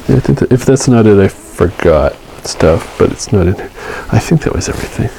Yeah, 0.09 0.17
I 0.17 0.19
think 0.19 0.39
that 0.39 0.51
if 0.51 0.65
that's 0.65 0.87
not 0.87 1.05
it, 1.05 1.17
I 1.19 1.27
forgot 1.27 2.15
stuff, 2.43 2.97
but 2.97 3.11
it's 3.11 3.31
not 3.31 3.47
in. 3.47 3.55
I 4.11 4.19
think 4.19 4.41
that 4.43 4.53
was 4.53 4.67
everything. 4.67 5.09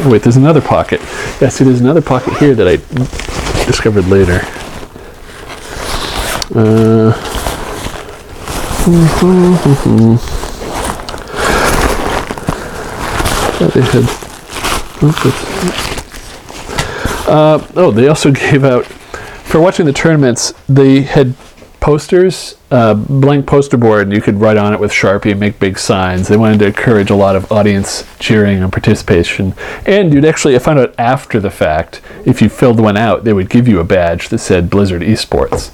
Oh, 0.00 0.10
wait, 0.10 0.22
there's 0.22 0.36
another 0.36 0.60
pocket. 0.60 1.00
Yeah, 1.40 1.48
see, 1.48 1.64
there's 1.64 1.80
another 1.80 2.02
pocket 2.02 2.38
here 2.38 2.54
that 2.54 2.68
I 2.68 2.76
discovered 3.66 4.06
later. 4.06 4.40
Uh, 6.54 7.12
they 13.74 13.82
had. 13.82 14.27
Uh, 17.28 17.66
oh, 17.76 17.90
they 17.90 18.08
also 18.08 18.30
gave 18.32 18.64
out 18.64 18.86
for 18.86 19.60
watching 19.60 19.86
the 19.86 19.92
tournaments. 19.92 20.52
They 20.68 21.02
had 21.02 21.34
posters, 21.80 22.56
uh, 22.70 22.94
blank 22.94 23.46
poster 23.46 23.76
board, 23.76 24.08
and 24.08 24.12
you 24.12 24.20
could 24.20 24.40
write 24.40 24.56
on 24.56 24.74
it 24.74 24.80
with 24.80 24.90
Sharpie 24.90 25.30
and 25.30 25.40
make 25.40 25.58
big 25.60 25.78
signs. 25.78 26.28
They 26.28 26.36
wanted 26.36 26.58
to 26.60 26.66
encourage 26.66 27.10
a 27.10 27.14
lot 27.14 27.36
of 27.36 27.50
audience 27.52 28.04
cheering 28.18 28.62
and 28.62 28.72
participation. 28.72 29.54
And 29.86 30.12
you'd 30.12 30.24
actually, 30.24 30.56
I 30.56 30.58
found 30.58 30.78
out 30.78 30.94
after 30.98 31.38
the 31.38 31.50
fact, 31.50 32.00
if 32.24 32.42
you 32.42 32.48
filled 32.48 32.80
one 32.80 32.96
out, 32.96 33.24
they 33.24 33.32
would 33.32 33.48
give 33.48 33.68
you 33.68 33.80
a 33.80 33.84
badge 33.84 34.28
that 34.30 34.38
said 34.38 34.70
Blizzard 34.70 35.02
Esports. 35.02 35.68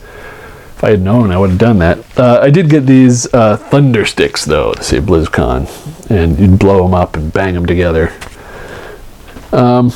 If 0.77 0.85
I 0.85 0.91
had 0.91 1.01
known, 1.01 1.31
I 1.31 1.39
would 1.39 1.51
have 1.51 1.59
done 1.59 1.79
that. 1.79 1.99
Uh, 2.19 2.41
I 2.43 2.51
did 2.51 2.69
get 2.69 2.87
these 2.87 3.33
uh, 3.33 3.57
thunder 3.57 4.05
sticks, 4.05 4.45
though, 4.45 4.75
to 4.75 4.83
say 4.83 4.99
BlizzCon, 4.99 6.11
and 6.11 6.39
you'd 6.39 6.59
blow 6.59 6.83
them 6.83 6.95
up 6.95 7.17
and 7.17 7.33
bang 7.33 7.55
them 7.55 7.65
together. 7.65 8.13
Um, 9.55 9.93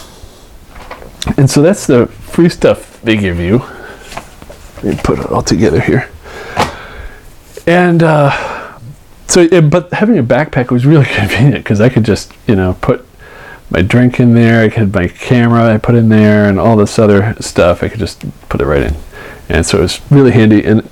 and 1.36 1.50
so 1.50 1.60
that's 1.62 1.86
the 1.86 2.06
free 2.06 2.48
stuff 2.48 3.00
they 3.02 3.16
give 3.16 3.40
you. 3.40 3.58
Let 4.82 4.84
me 4.84 5.00
put 5.02 5.18
it 5.18 5.26
all 5.26 5.42
together 5.42 5.80
here. 5.80 6.08
And 7.66 8.02
uh, 8.02 8.78
so, 9.26 9.60
but 9.60 9.92
having 9.92 10.16
a 10.16 10.22
backpack 10.22 10.70
was 10.70 10.86
really 10.86 11.04
convenient 11.14 11.64
because 11.64 11.80
I 11.80 11.88
could 11.88 12.04
just, 12.04 12.32
you 12.46 12.54
know, 12.54 12.78
put 12.80 13.04
my 13.70 13.82
drink 13.82 14.20
in 14.20 14.34
there. 14.34 14.64
I 14.64 14.68
could 14.68 14.94
my 14.94 15.08
camera 15.08 15.74
I 15.74 15.78
put 15.78 15.94
in 15.94 16.08
there, 16.08 16.48
and 16.48 16.58
all 16.58 16.76
this 16.76 16.98
other 16.98 17.34
stuff. 17.40 17.82
I 17.82 17.88
could 17.88 17.98
just 17.98 18.24
put 18.48 18.60
it 18.60 18.64
right 18.64 18.82
in, 18.82 18.96
and 19.48 19.66
so 19.66 19.78
it 19.78 19.82
was 19.82 20.00
really 20.10 20.30
handy. 20.30 20.64
And 20.64 20.88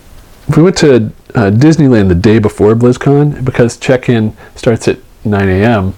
we 0.56 0.62
went 0.62 0.76
to 0.78 1.12
uh, 1.34 1.50
Disneyland 1.50 2.08
the 2.08 2.14
day 2.14 2.38
before 2.38 2.74
BlizzCon 2.74 3.44
because 3.44 3.76
check-in 3.76 4.36
starts 4.54 4.88
at 4.88 4.98
9 5.24 5.48
a.m. 5.48 5.94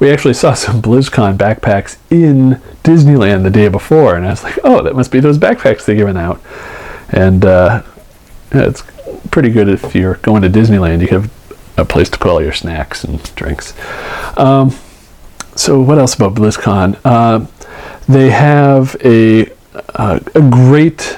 We 0.00 0.10
actually 0.10 0.34
saw 0.34 0.54
some 0.54 0.82
BlizzCon 0.82 1.36
backpacks 1.36 1.98
in 2.10 2.60
Disneyland 2.82 3.42
the 3.42 3.50
day 3.50 3.68
before, 3.68 4.16
and 4.16 4.26
I 4.26 4.30
was 4.30 4.42
like, 4.42 4.58
"Oh, 4.64 4.82
that 4.82 4.96
must 4.96 5.12
be 5.12 5.20
those 5.20 5.38
backpacks 5.38 5.84
they're 5.84 5.94
giving 5.94 6.16
out." 6.16 6.40
And 7.10 7.44
uh, 7.44 7.82
yeah, 8.54 8.66
it's 8.66 8.82
pretty 9.30 9.50
good 9.50 9.68
if 9.68 9.94
you're 9.94 10.14
going 10.16 10.42
to 10.42 10.48
Disneyland. 10.48 11.02
You 11.02 11.08
have 11.08 11.30
a 11.76 11.84
place 11.84 12.08
to 12.10 12.18
put 12.18 12.30
all 12.30 12.42
your 12.42 12.52
snacks 12.52 13.04
and 13.04 13.22
drinks. 13.36 13.74
Um, 14.36 14.74
so, 15.54 15.80
what 15.80 15.98
else 15.98 16.14
about 16.14 16.34
BlizzCon? 16.34 16.98
Uh, 17.04 17.46
they 18.08 18.30
have 18.30 18.96
a 19.04 19.50
uh, 19.94 20.20
a 20.34 20.40
great 20.40 21.16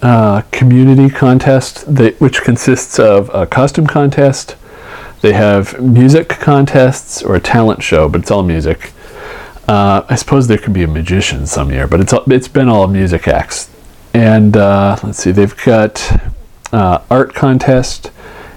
uh, 0.00 0.42
community 0.50 1.08
contest 1.08 1.94
that, 1.94 2.20
which 2.20 2.42
consists 2.42 2.98
of 2.98 3.30
a 3.34 3.46
costume 3.46 3.86
contest. 3.86 4.56
They 5.22 5.34
have 5.34 5.80
music 5.80 6.28
contests 6.28 7.22
or 7.22 7.36
a 7.36 7.40
talent 7.40 7.80
show, 7.80 8.08
but 8.08 8.22
it's 8.22 8.30
all 8.32 8.42
music. 8.42 8.92
Uh, 9.68 10.02
I 10.08 10.16
suppose 10.16 10.48
there 10.48 10.58
could 10.58 10.72
be 10.72 10.82
a 10.82 10.88
magician 10.88 11.46
some 11.46 11.70
year, 11.70 11.86
but 11.86 12.00
it's 12.00 12.12
it's 12.26 12.48
been 12.48 12.68
all 12.68 12.88
music 12.88 13.28
acts. 13.28 13.70
And 14.12 14.56
uh, 14.56 14.98
let's 15.04 15.18
see, 15.18 15.30
they've 15.30 15.56
got 15.64 16.20
uh, 16.72 17.02
art 17.08 17.34
contest, 17.34 18.10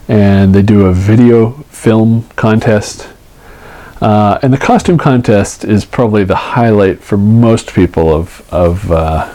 and 0.08 0.56
they 0.56 0.64
do 0.64 0.88
a 0.88 0.92
video 0.92 1.52
film 1.70 2.28
contest. 2.36 3.10
Uh, 4.02 4.40
and 4.42 4.52
the 4.52 4.58
costume 4.58 4.98
contest 4.98 5.64
is 5.64 5.86
probably 5.86 6.24
the 6.24 6.36
highlight 6.36 7.00
for 7.00 7.16
most 7.16 7.76
people 7.76 8.12
of 8.12 8.42
of 8.52 8.92
uh, 8.92 9.32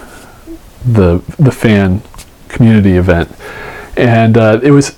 the 0.84 1.22
the 1.38 1.52
fan 1.52 2.02
community 2.48 2.96
event, 2.96 3.30
and 3.96 4.36
uh, 4.36 4.58
it 4.64 4.72
was 4.72 4.96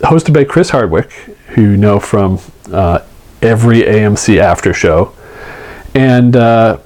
hosted 0.00 0.32
by 0.32 0.44
Chris 0.44 0.70
Hardwick, 0.70 1.10
who 1.54 1.62
you 1.62 1.76
know 1.76 2.00
from 2.00 2.38
uh, 2.72 3.00
every 3.40 3.80
AMC 3.82 4.38
after 4.38 4.72
show, 4.72 5.12
and 5.94 6.36
uh, 6.36 6.78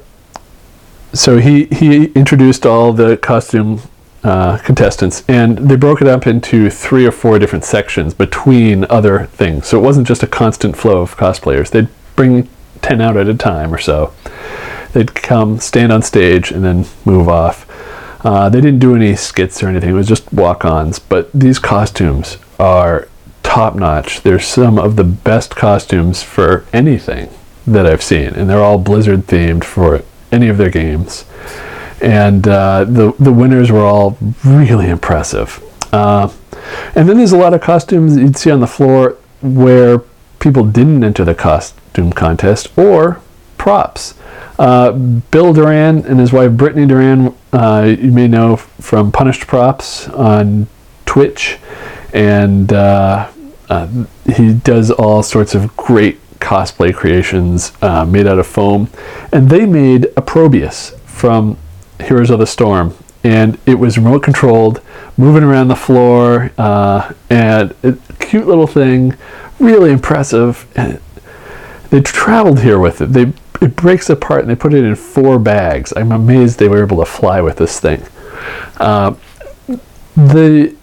so 1.12 1.38
he 1.38 1.64
he 1.66 2.06
introduced 2.12 2.66
all 2.66 2.92
the 2.92 3.16
costume 3.16 3.80
uh, 4.24 4.58
contestants, 4.58 5.22
and 5.28 5.56
they 5.58 5.76
broke 5.76 6.02
it 6.02 6.08
up 6.08 6.26
into 6.26 6.68
three 6.68 7.06
or 7.06 7.12
four 7.12 7.38
different 7.38 7.64
sections 7.64 8.12
between 8.12 8.84
other 8.90 9.26
things. 9.26 9.68
So 9.68 9.78
it 9.78 9.82
wasn't 9.82 10.08
just 10.08 10.22
a 10.22 10.26
constant 10.26 10.76
flow 10.76 11.00
of 11.00 11.16
cosplayers. 11.16 11.70
They'd 11.70 11.88
bring 12.16 12.48
ten 12.82 13.00
out 13.00 13.16
at 13.16 13.28
a 13.28 13.34
time 13.34 13.72
or 13.72 13.78
so. 13.78 14.12
They'd 14.92 15.14
come, 15.14 15.58
stand 15.60 15.92
on 15.92 16.02
stage, 16.02 16.50
and 16.50 16.64
then 16.64 16.86
move 17.04 17.28
off. 17.28 17.66
Uh, 18.24 18.48
they 18.48 18.60
didn't 18.60 18.80
do 18.80 18.96
any 18.96 19.14
skits 19.14 19.62
or 19.62 19.68
anything. 19.68 19.90
It 19.90 19.92
was 19.92 20.08
just 20.08 20.32
walk-ons. 20.32 20.98
But 20.98 21.30
these 21.32 21.58
costumes 21.58 22.38
are 22.58 23.08
top 23.56 23.74
notch. 23.74 24.20
They're 24.20 24.38
some 24.38 24.78
of 24.78 24.96
the 24.96 25.04
best 25.04 25.56
costumes 25.56 26.22
for 26.22 26.66
anything 26.74 27.30
that 27.66 27.86
I've 27.86 28.02
seen, 28.02 28.34
and 28.34 28.50
they're 28.50 28.62
all 28.62 28.78
Blizzard 28.78 29.20
themed 29.20 29.64
for 29.64 30.02
any 30.30 30.48
of 30.48 30.58
their 30.58 30.68
games. 30.68 31.24
And 32.02 32.46
uh, 32.46 32.84
the 32.84 33.14
the 33.18 33.32
winners 33.32 33.72
were 33.72 33.80
all 33.80 34.18
really 34.44 34.90
impressive. 34.90 35.62
Uh, 35.90 36.30
and 36.94 37.08
then 37.08 37.16
there's 37.16 37.32
a 37.32 37.38
lot 37.38 37.54
of 37.54 37.62
costumes 37.62 38.18
you'd 38.18 38.36
see 38.36 38.50
on 38.50 38.60
the 38.60 38.66
floor 38.66 39.16
where 39.40 40.00
people 40.38 40.64
didn't 40.64 41.02
enter 41.02 41.24
the 41.24 41.34
costume 41.34 42.12
contest 42.12 42.76
or 42.76 43.22
props. 43.56 44.12
Uh, 44.58 44.92
Bill 44.92 45.54
Doran 45.54 46.04
and 46.04 46.20
his 46.20 46.30
wife 46.30 46.52
Brittany 46.52 46.86
Doran, 46.86 47.34
uh, 47.54 47.96
you 47.98 48.12
may 48.12 48.28
know 48.28 48.56
from 48.56 49.12
Punished 49.12 49.46
Props 49.46 50.08
on 50.10 50.66
Twitch, 51.06 51.58
and 52.12 52.72
uh, 52.72 53.30
Uh, 53.68 54.04
he 54.34 54.54
does 54.54 54.90
all 54.90 55.22
sorts 55.22 55.54
of 55.54 55.76
great 55.76 56.20
cosplay 56.38 56.94
creations 56.94 57.72
uh, 57.82 58.04
made 58.04 58.26
out 58.26 58.38
of 58.38 58.46
foam, 58.46 58.88
and 59.32 59.50
they 59.50 59.66
made 59.66 60.06
a 60.16 60.22
Probius 60.22 60.90
from 61.04 61.58
Heroes 62.00 62.30
of 62.30 62.38
the 62.38 62.46
Storm, 62.46 62.96
and 63.24 63.58
it 63.66 63.74
was 63.74 63.98
remote 63.98 64.22
controlled, 64.22 64.80
moving 65.16 65.42
around 65.42 65.68
the 65.68 65.76
floor, 65.76 66.52
uh, 66.58 67.12
and 67.30 67.74
a 67.82 67.96
cute 68.20 68.46
little 68.46 68.66
thing, 68.66 69.16
really 69.58 69.90
impressive. 69.90 70.66
And 70.76 71.00
they 71.90 72.00
traveled 72.00 72.60
here 72.60 72.78
with 72.78 73.00
it. 73.00 73.06
They 73.06 73.32
it 73.60 73.74
breaks 73.74 74.10
apart 74.10 74.42
and 74.42 74.50
they 74.50 74.54
put 74.54 74.74
it 74.74 74.84
in 74.84 74.94
four 74.94 75.38
bags. 75.38 75.92
I'm 75.96 76.12
amazed 76.12 76.58
they 76.58 76.68
were 76.68 76.82
able 76.82 76.98
to 76.98 77.06
fly 77.06 77.40
with 77.40 77.56
this 77.56 77.80
thing. 77.80 78.02
Uh, 78.76 79.14
the 80.14 80.75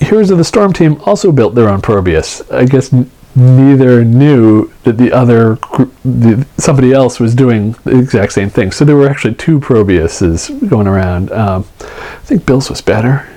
Heroes 0.00 0.30
of 0.30 0.38
the 0.38 0.44
Storm 0.44 0.72
team 0.72 1.00
also 1.06 1.32
built 1.32 1.54
their 1.54 1.68
own 1.68 1.80
Probius. 1.80 2.42
I 2.50 2.64
guess 2.64 2.92
neither 3.36 4.02
knew 4.02 4.72
that 4.84 4.96
the 4.96 5.12
other 5.12 5.56
gr- 5.56 5.84
the, 6.04 6.46
somebody 6.56 6.92
else 6.92 7.20
was 7.20 7.34
doing 7.34 7.72
the 7.84 7.98
exact 7.98 8.32
same 8.32 8.48
thing. 8.48 8.72
So 8.72 8.84
there 8.84 8.96
were 8.96 9.08
actually 9.08 9.34
two 9.34 9.60
Probiuses 9.60 10.48
going 10.68 10.86
around. 10.86 11.30
Um, 11.32 11.66
I 11.80 12.20
think 12.24 12.46
Bill's 12.46 12.70
was 12.70 12.80
better, 12.80 13.28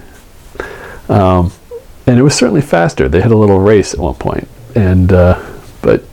um, 1.09 1.51
and 2.07 2.17
it 2.17 2.23
was 2.23 2.35
certainly 2.35 2.61
faster. 2.61 3.09
They 3.09 3.21
had 3.21 3.31
a 3.31 3.37
little 3.37 3.59
race 3.59 3.93
at 3.93 3.99
one 3.99 4.15
point, 4.15 4.47
and 4.75 5.11
uh, 5.11 5.45
but 5.81 6.03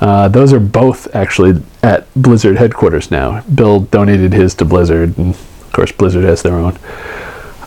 uh, 0.00 0.28
those 0.28 0.52
are 0.52 0.60
both 0.60 1.14
actually 1.14 1.62
at 1.82 2.06
Blizzard 2.14 2.58
headquarters 2.58 3.10
now. 3.10 3.40
Bill 3.42 3.80
donated 3.80 4.32
his 4.32 4.54
to 4.56 4.64
Blizzard, 4.64 5.16
and 5.16 5.34
of 5.34 5.72
course 5.72 5.90
Blizzard 5.92 6.24
has 6.24 6.42
their 6.42 6.54
own. 6.54 6.78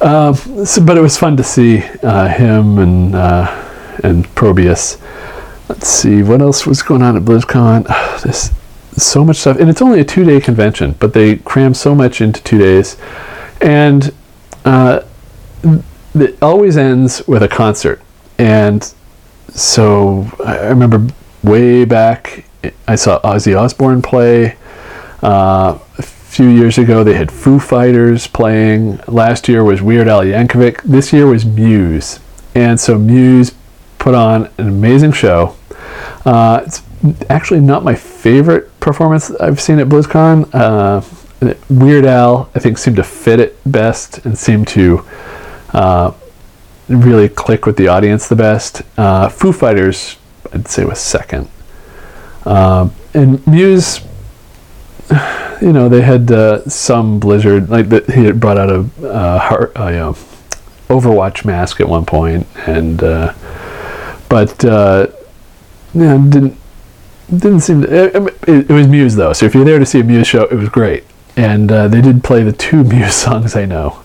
Um, 0.01 0.65
so, 0.65 0.83
but 0.83 0.97
it 0.97 1.01
was 1.01 1.17
fun 1.17 1.35
to 1.38 1.43
see 1.43 1.83
uh, 2.03 2.27
him 2.29 2.77
and 2.79 3.15
uh, 3.15 3.47
and 4.03 4.33
Probius. 4.35 4.97
Let's 5.67 5.88
see 5.88 6.23
what 6.23 6.41
else 6.41 6.65
was 6.65 6.81
going 6.81 7.01
on 7.01 7.17
at 7.17 7.23
BlizzCon. 7.23 7.85
There's 8.23 8.51
so 8.95 9.23
much 9.23 9.38
stuff, 9.38 9.59
and 9.59 9.69
it's 9.69 9.81
only 9.81 9.99
a 9.99 10.05
two-day 10.05 10.39
convention, 10.39 10.95
but 10.99 11.13
they 11.13 11.38
cram 11.38 11.73
so 11.73 11.93
much 11.93 12.21
into 12.21 12.41
two 12.43 12.57
days, 12.57 12.97
and 13.62 14.13
uh, 14.65 15.01
it 16.15 16.41
always 16.41 16.77
ends 16.77 17.27
with 17.27 17.43
a 17.43 17.47
concert. 17.47 18.01
And 18.38 18.93
so 19.49 20.27
I 20.45 20.67
remember 20.67 21.13
way 21.43 21.85
back, 21.85 22.45
I 22.88 22.95
saw 22.95 23.19
Ozzy 23.21 23.59
Osbourne 23.59 24.01
play. 24.01 24.57
Uh, 25.21 25.77
few 26.29 26.47
years 26.47 26.77
ago, 26.77 27.03
they 27.03 27.15
had 27.15 27.31
Foo 27.31 27.59
Fighters 27.59 28.27
playing. 28.27 28.99
Last 29.07 29.47
year 29.47 29.63
was 29.63 29.81
Weird 29.81 30.07
Al 30.07 30.21
Yankovic. 30.21 30.81
This 30.83 31.11
year 31.11 31.25
was 31.25 31.45
Muse. 31.45 32.19
And 32.53 32.79
so 32.79 32.97
Muse 32.97 33.53
put 33.97 34.13
on 34.13 34.49
an 34.57 34.67
amazing 34.67 35.11
show. 35.11 35.55
Uh, 36.25 36.63
it's 36.65 36.83
actually 37.29 37.61
not 37.61 37.83
my 37.83 37.95
favorite 37.95 38.79
performance 38.79 39.31
I've 39.31 39.59
seen 39.59 39.79
at 39.79 39.87
BlizzCon. 39.87 40.49
Uh, 40.53 41.55
Weird 41.69 42.05
Al, 42.05 42.49
I 42.53 42.59
think, 42.59 42.77
seemed 42.77 42.97
to 42.97 43.03
fit 43.03 43.39
it 43.39 43.57
best 43.65 44.25
and 44.25 44.37
seemed 44.37 44.67
to 44.69 45.05
uh, 45.73 46.13
really 46.89 47.29
click 47.29 47.65
with 47.65 47.77
the 47.77 47.87
audience 47.87 48.27
the 48.27 48.35
best. 48.35 48.81
Uh, 48.97 49.29
Foo 49.29 49.51
Fighters, 49.51 50.17
I'd 50.53 50.67
say, 50.67 50.85
was 50.85 50.99
second. 50.99 51.49
Uh, 52.45 52.89
and 53.13 53.45
Muse, 53.47 54.01
you 55.61 55.73
know, 55.73 55.89
they 55.89 56.01
had 56.01 56.31
uh, 56.31 56.67
some 56.69 57.19
Blizzard, 57.19 57.69
like 57.69 57.89
that 57.89 58.09
he 58.09 58.23
had 58.25 58.39
brought 58.39 58.57
out 58.57 58.69
a, 58.69 59.39
heart, 59.39 59.71
uh, 59.75 59.87
you 59.87 59.97
know, 59.97 60.13
Overwatch 60.87 61.45
mask 61.45 61.79
at 61.79 61.87
one 61.87 62.05
point, 62.05 62.47
and 62.65 63.03
uh, 63.03 63.33
but 64.27 64.65
uh, 64.65 65.07
yeah, 65.93 66.17
didn't 66.29 66.57
didn't 67.29 67.59
seem 67.59 67.81
to, 67.83 67.93
it, 67.93 68.15
it, 68.47 68.69
it 68.69 68.73
was 68.73 68.87
Muse 68.87 69.15
though. 69.15 69.33
So 69.33 69.45
if 69.45 69.53
you're 69.53 69.65
there 69.65 69.77
to 69.77 69.85
see 69.85 69.99
a 69.99 70.03
Muse 70.03 70.27
show, 70.27 70.45
it 70.45 70.55
was 70.55 70.69
great, 70.69 71.03
and 71.35 71.71
uh, 71.71 71.87
they 71.87 72.01
did 72.01 72.23
play 72.23 72.43
the 72.43 72.53
two 72.53 72.83
Muse 72.85 73.13
songs 73.13 73.55
I 73.55 73.65
know. 73.65 74.01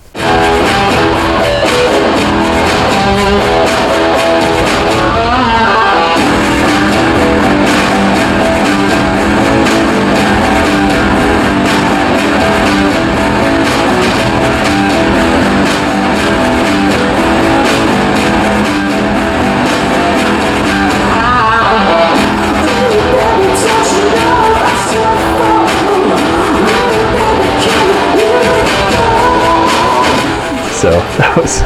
That 31.35 31.43
was 31.43 31.61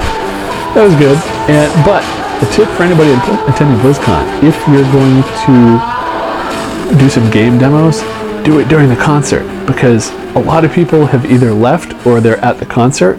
that 0.75 0.83
was 0.83 0.95
good. 0.97 1.19
And 1.49 1.69
but 1.85 2.03
a 2.43 2.51
tip 2.53 2.69
for 2.77 2.85
anybody 2.85 3.13
attending 3.51 3.79
BlizzCon: 3.81 4.43
if 4.43 4.57
you're 4.67 4.91
going 4.93 5.23
to 5.45 6.99
do 6.99 7.11
some 7.11 7.31
game 7.31 7.59
demos, 7.59 8.01
do 8.45 8.61
it 8.61 8.69
during 8.69 8.89
the 8.89 8.97
concert 8.97 9.45
because 9.67 10.11
a 10.35 10.41
lot 10.41 10.65
of 10.65 10.73
people 10.73 11.07
have 11.07 11.31
either 11.31 11.53
left 11.53 12.07
or 12.07 12.21
they're 12.21 12.43
at 12.45 12.59
the 12.59 12.67
concert. 12.67 13.19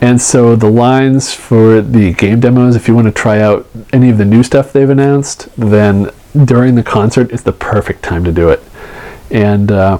And 0.00 0.20
so 0.20 0.56
the 0.56 0.68
lines 0.68 1.32
for 1.32 1.80
the 1.80 2.12
game 2.12 2.40
demos, 2.40 2.76
if 2.76 2.88
you 2.88 2.94
want 2.94 3.06
to 3.06 3.12
try 3.12 3.40
out 3.40 3.66
any 3.92 4.10
of 4.10 4.18
the 4.18 4.24
new 4.24 4.42
stuff 4.42 4.72
they've 4.72 4.90
announced, 4.90 5.48
then 5.56 6.10
during 6.44 6.74
the 6.74 6.82
concert 6.82 7.30
is 7.30 7.44
the 7.44 7.52
perfect 7.52 8.02
time 8.02 8.24
to 8.24 8.32
do 8.32 8.50
it. 8.50 8.62
And 9.30 9.72
uh, 9.72 9.98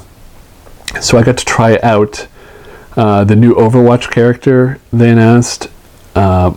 so 1.01 1.17
I 1.17 1.23
got 1.23 1.39
to 1.39 1.45
try 1.45 1.79
out 1.83 2.29
uh, 2.97 3.25
the 3.25 3.37
new 3.37 3.55
Overwatch 3.55 4.11
character 4.11 4.81
they 4.93 5.11
announced, 5.11 5.69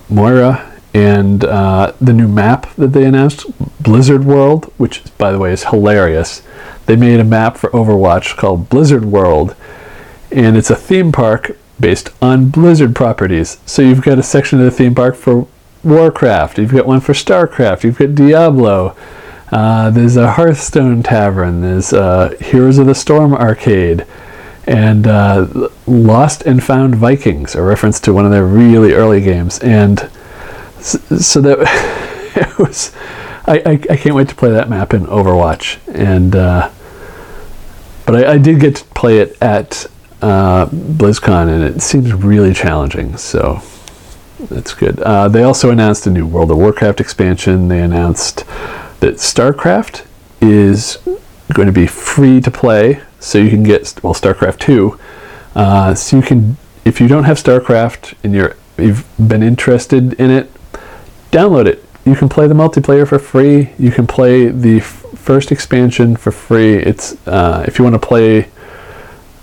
Moira, 0.10 0.65
and 0.93 1.43
uh, 1.43 1.93
the 2.02 2.13
new 2.13 2.28
map 2.28 2.74
that 2.76 2.93
they 2.93 3.06
announced, 3.06 3.45
Blizzard 3.82 4.24
World, 4.24 4.65
which, 4.78 5.04
by 5.17 5.32
the 5.32 5.39
way, 5.39 5.52
is 5.52 5.65
hilarious. 5.65 6.41
They 6.86 6.95
made 6.95 7.19
a 7.19 7.24
map 7.24 7.58
for 7.58 7.69
Overwatch 7.69 8.36
called 8.38 8.69
Blizzard 8.69 9.06
World, 9.06 9.56
and 10.32 10.58
it's 10.58 10.69
a 10.69 10.76
theme 10.76 11.12
park 11.12 11.58
based 11.80 12.10
on 12.22 12.50
Blizzard 12.50 12.95
properties. 12.95 13.60
So 13.65 13.82
you've 13.82 14.02
got 14.02 14.19
a 14.19 14.24
section 14.24 14.60
of 14.60 14.65
the 14.65 14.72
theme 14.72 14.95
park 14.95 15.15
for 15.15 15.48
Warcraft, 15.84 16.58
you've 16.58 16.74
got 16.74 16.86
one 16.86 17.00
for 17.00 17.13
StarCraft, 17.13 17.84
you've 17.84 18.00
got 18.00 18.15
Diablo. 18.15 18.95
Uh, 19.52 19.89
there's 19.89 20.15
a 20.15 20.32
Hearthstone 20.34 21.02
Tavern. 21.02 21.62
There's 21.62 21.91
uh, 21.91 22.36
Heroes 22.39 22.78
of 22.78 22.86
the 22.86 22.93
Storm 22.93 23.34
arcade 23.34 24.06
and 24.69 25.08
uh, 25.08 25.69
Lost 25.88 26.43
and 26.43 26.63
Found 26.63 26.93
Vikings, 26.93 27.55
a 27.55 27.62
reference 27.63 27.99
to 28.01 28.13
one 28.13 28.25
of 28.25 28.32
their 28.32 28.45
really 28.45 28.93
early 28.93 29.19
games. 29.19 29.58
And 29.60 29.99
so 30.79 31.41
that 31.41 31.58
it 32.36 32.60
was, 32.60 32.93
I, 33.47 33.58
I, 33.65 33.71
I 33.71 33.97
can't 33.97 34.13
wait 34.13 34.29
to 34.29 34.36
play 34.36 34.51
that 34.51 34.69
map 34.69 34.93
in 34.93 35.08
Overwatch. 35.08 35.79
And 35.91 36.36
uh, 36.36 36.69
but 38.05 38.27
I, 38.27 38.34
I 38.34 38.38
did 38.38 38.60
get 38.60 38.75
to 38.75 38.86
play 38.86 39.17
it 39.17 39.41
at 39.41 39.88
uh, 40.21 40.67
BlizzCon, 40.67 41.49
and 41.49 41.63
it 41.63 41.82
seems 41.82 42.13
really 42.13 42.53
challenging. 42.53 43.17
So 43.17 43.63
that's 44.51 44.75
good. 44.75 44.99
Uh, 44.99 45.29
they 45.29 45.41
also 45.41 45.71
announced 45.71 46.05
a 46.05 46.12
new 46.12 46.27
World 46.27 46.51
of 46.51 46.58
Warcraft 46.58 47.01
expansion. 47.01 47.69
They 47.69 47.82
announced 47.82 48.45
that 48.99 49.15
StarCraft 49.15 50.05
is 50.41 50.99
going 51.53 51.65
to 51.65 51.71
be 51.71 51.88
free 51.88 52.39
to 52.41 52.51
play, 52.51 53.01
so 53.19 53.38
you 53.38 53.49
can 53.49 53.63
get 53.63 53.93
well 54.03 54.13
StarCraft 54.13 54.60
two. 54.60 54.99
Uh, 55.55 55.93
so 55.93 56.17
you 56.17 56.23
can, 56.23 56.58
if 56.86 57.01
you 57.01 57.08
don't 57.08 57.23
have 57.23 57.38
StarCraft 57.38 58.15
and 58.23 58.34
you're 58.34 58.55
you've 58.77 59.05
been 59.17 59.43
interested 59.43 60.13
in 60.13 60.32
it, 60.32 60.51
download 61.32 61.65
it. 61.65 61.84
You 62.05 62.15
can 62.15 62.29
play 62.29 62.47
the 62.47 62.53
multiplayer 62.53 63.08
for 63.08 63.19
free. 63.19 63.71
You 63.77 63.91
can 63.91 64.08
play 64.08 64.47
the 64.47 64.77
f- 64.77 65.05
first 65.15 65.51
expansion 65.51 66.15
for 66.15 66.32
free. 66.32 66.75
It's 66.75 67.15
uh, 67.27 67.65
if 67.67 67.77
you 67.77 67.84
want 67.84 67.95
to 68.01 68.08
play 68.08 68.49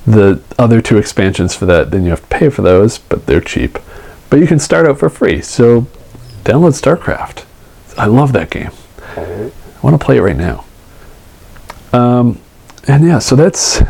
the 0.07 0.41
other 0.59 0.81
two 0.81 0.99
expansions 0.99 1.55
for 1.55 1.67
that, 1.67 1.91
then 1.91 2.05
you 2.05 2.11
have 2.11 2.23
to 2.23 2.29
pay 2.29 2.49
for 2.49 2.63
those, 2.63 2.99
but 2.99 3.27
they're 3.27 3.41
cheap. 3.41 3.79
But 4.31 4.41
you 4.41 4.47
can 4.47 4.59
start 4.59 4.87
out 4.87 4.99
for 4.99 5.11
free. 5.11 5.41
So 5.43 5.83
download 6.45 6.81
StarCraft. 6.81 7.45
I 7.99 8.07
love 8.07 8.33
that 8.33 8.51
game. 8.51 8.71
I 9.17 9.51
want 9.83 9.99
to 9.99 10.05
play 10.05 10.19
it 10.19 10.23
right 10.23 10.37
now. 10.37 10.65
Um, 11.93 12.41
and 12.89 13.05
yeah, 13.05 13.19
so 13.19 13.37
that's 13.37 13.81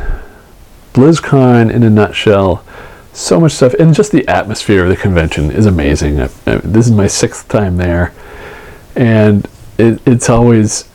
BlizzCon 0.92 1.72
in 1.72 1.82
a 1.82 1.90
nutshell. 1.90 2.64
So 3.12 3.40
much 3.40 3.52
stuff, 3.52 3.72
and 3.74 3.94
just 3.94 4.12
the 4.12 4.28
atmosphere 4.28 4.82
of 4.82 4.90
the 4.90 4.96
convention 4.96 5.50
is 5.50 5.64
amazing. 5.64 6.20
I, 6.20 6.24
I, 6.46 6.56
this 6.56 6.86
is 6.86 6.92
my 6.92 7.06
sixth 7.06 7.48
time 7.48 7.78
there, 7.78 8.12
and 8.94 9.48
it, 9.78 10.00
it's 10.06 10.28
always 10.28 10.88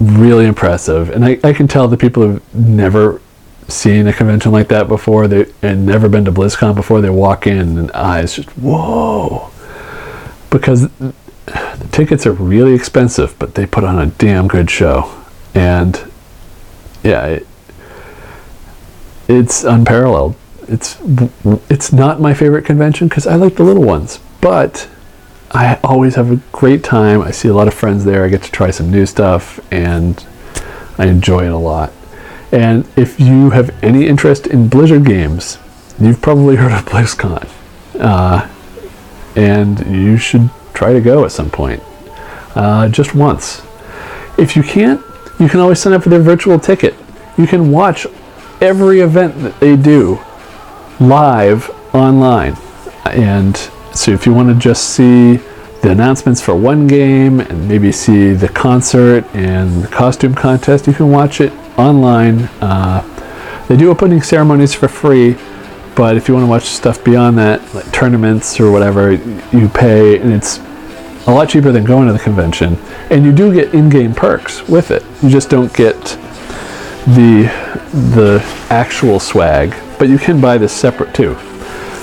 really 0.00 0.46
impressive. 0.46 1.10
And 1.10 1.24
I, 1.24 1.38
I 1.44 1.52
can 1.52 1.68
tell 1.68 1.86
the 1.86 1.96
people 1.96 2.26
have 2.26 2.54
never 2.54 3.20
seen 3.68 4.08
a 4.08 4.12
convention 4.12 4.50
like 4.50 4.68
that 4.68 4.88
before, 4.88 5.28
they 5.28 5.46
and 5.62 5.86
never 5.86 6.08
been 6.08 6.24
to 6.24 6.32
BlizzCon 6.32 6.74
before. 6.74 7.00
They 7.00 7.10
walk 7.10 7.46
in 7.46 7.78
and 7.78 7.92
eyes 7.92 8.34
just 8.34 8.48
whoa, 8.58 9.50
because 10.50 10.88
the 10.96 11.88
tickets 11.92 12.26
are 12.26 12.32
really 12.32 12.74
expensive, 12.74 13.38
but 13.38 13.54
they 13.54 13.66
put 13.66 13.84
on 13.84 13.98
a 13.98 14.06
damn 14.06 14.48
good 14.48 14.70
show. 14.70 15.22
And 15.54 16.09
yeah, 17.02 17.26
it, 17.26 17.46
it's 19.28 19.64
unparalleled. 19.64 20.34
It's 20.68 20.98
it's 21.68 21.92
not 21.92 22.20
my 22.20 22.34
favorite 22.34 22.64
convention 22.64 23.08
because 23.08 23.26
I 23.26 23.34
like 23.34 23.56
the 23.56 23.64
little 23.64 23.82
ones, 23.82 24.20
but 24.40 24.88
I 25.52 25.78
always 25.82 26.14
have 26.14 26.30
a 26.30 26.36
great 26.52 26.84
time. 26.84 27.22
I 27.22 27.32
see 27.32 27.48
a 27.48 27.54
lot 27.54 27.66
of 27.66 27.74
friends 27.74 28.04
there. 28.04 28.24
I 28.24 28.28
get 28.28 28.42
to 28.44 28.52
try 28.52 28.70
some 28.70 28.90
new 28.90 29.06
stuff, 29.06 29.60
and 29.72 30.24
I 30.98 31.06
enjoy 31.06 31.46
it 31.46 31.52
a 31.52 31.56
lot. 31.56 31.92
And 32.52 32.86
if 32.96 33.18
you 33.18 33.50
have 33.50 33.70
any 33.82 34.06
interest 34.06 34.46
in 34.46 34.68
Blizzard 34.68 35.04
games, 35.04 35.58
you've 35.98 36.20
probably 36.20 36.56
heard 36.56 36.72
of 36.72 36.84
BlizzCon, 36.86 37.48
uh, 37.98 38.48
and 39.36 39.86
you 39.86 40.16
should 40.16 40.50
try 40.74 40.92
to 40.92 41.00
go 41.00 41.24
at 41.24 41.32
some 41.32 41.50
point, 41.50 41.82
uh, 42.54 42.88
just 42.88 43.14
once. 43.14 43.62
If 44.38 44.56
you 44.56 44.62
can't, 44.62 45.00
you 45.40 45.48
can 45.48 45.60
always 45.60 45.80
sign 45.80 45.92
up 45.94 46.02
for 46.02 46.10
their 46.10 46.20
virtual 46.20 46.58
ticket. 46.58 46.94
You 47.38 47.46
can 47.46 47.70
watch 47.70 48.06
every 48.60 49.00
event 49.00 49.42
that 49.42 49.58
they 49.58 49.74
do 49.74 50.20
live 51.00 51.70
online, 51.94 52.56
and 53.06 53.56
so 53.94 54.12
if 54.12 54.26
you 54.26 54.34
want 54.34 54.50
to 54.50 54.54
just 54.54 54.90
see 54.90 55.38
the 55.82 55.90
announcements 55.90 56.42
for 56.42 56.54
one 56.54 56.86
game 56.86 57.40
and 57.40 57.66
maybe 57.66 57.90
see 57.90 58.32
the 58.32 58.48
concert 58.50 59.24
and 59.34 59.82
the 59.82 59.88
costume 59.88 60.34
contest, 60.34 60.86
you 60.86 60.92
can 60.92 61.10
watch 61.10 61.40
it 61.40 61.52
online. 61.78 62.40
Uh, 62.60 63.02
they 63.66 63.76
do 63.76 63.90
opening 63.90 64.20
ceremonies 64.20 64.74
for 64.74 64.88
free, 64.88 65.36
but 65.96 66.16
if 66.16 66.28
you 66.28 66.34
want 66.34 66.44
to 66.44 66.50
watch 66.50 66.64
stuff 66.64 67.02
beyond 67.02 67.38
that, 67.38 67.74
like 67.74 67.90
tournaments 67.92 68.60
or 68.60 68.70
whatever, 68.70 69.12
you 69.12 69.68
pay, 69.72 70.18
and 70.18 70.32
it's 70.32 70.58
a 71.26 71.32
lot 71.32 71.48
cheaper 71.48 71.72
than 71.72 71.84
going 71.84 72.06
to 72.06 72.12
the 72.12 72.18
convention. 72.18 72.76
And 73.10 73.24
you 73.24 73.32
do 73.32 73.52
get 73.52 73.74
in-game 73.74 74.14
perks 74.14 74.66
with 74.68 74.90
it. 74.90 75.04
You 75.22 75.28
just 75.28 75.50
don't 75.50 75.72
get 75.74 75.96
the 77.06 77.50
the 78.14 78.40
actual 78.70 79.18
swag, 79.18 79.74
but 79.98 80.08
you 80.08 80.18
can 80.18 80.40
buy 80.40 80.58
this 80.58 80.72
separate 80.72 81.14
too. 81.14 81.36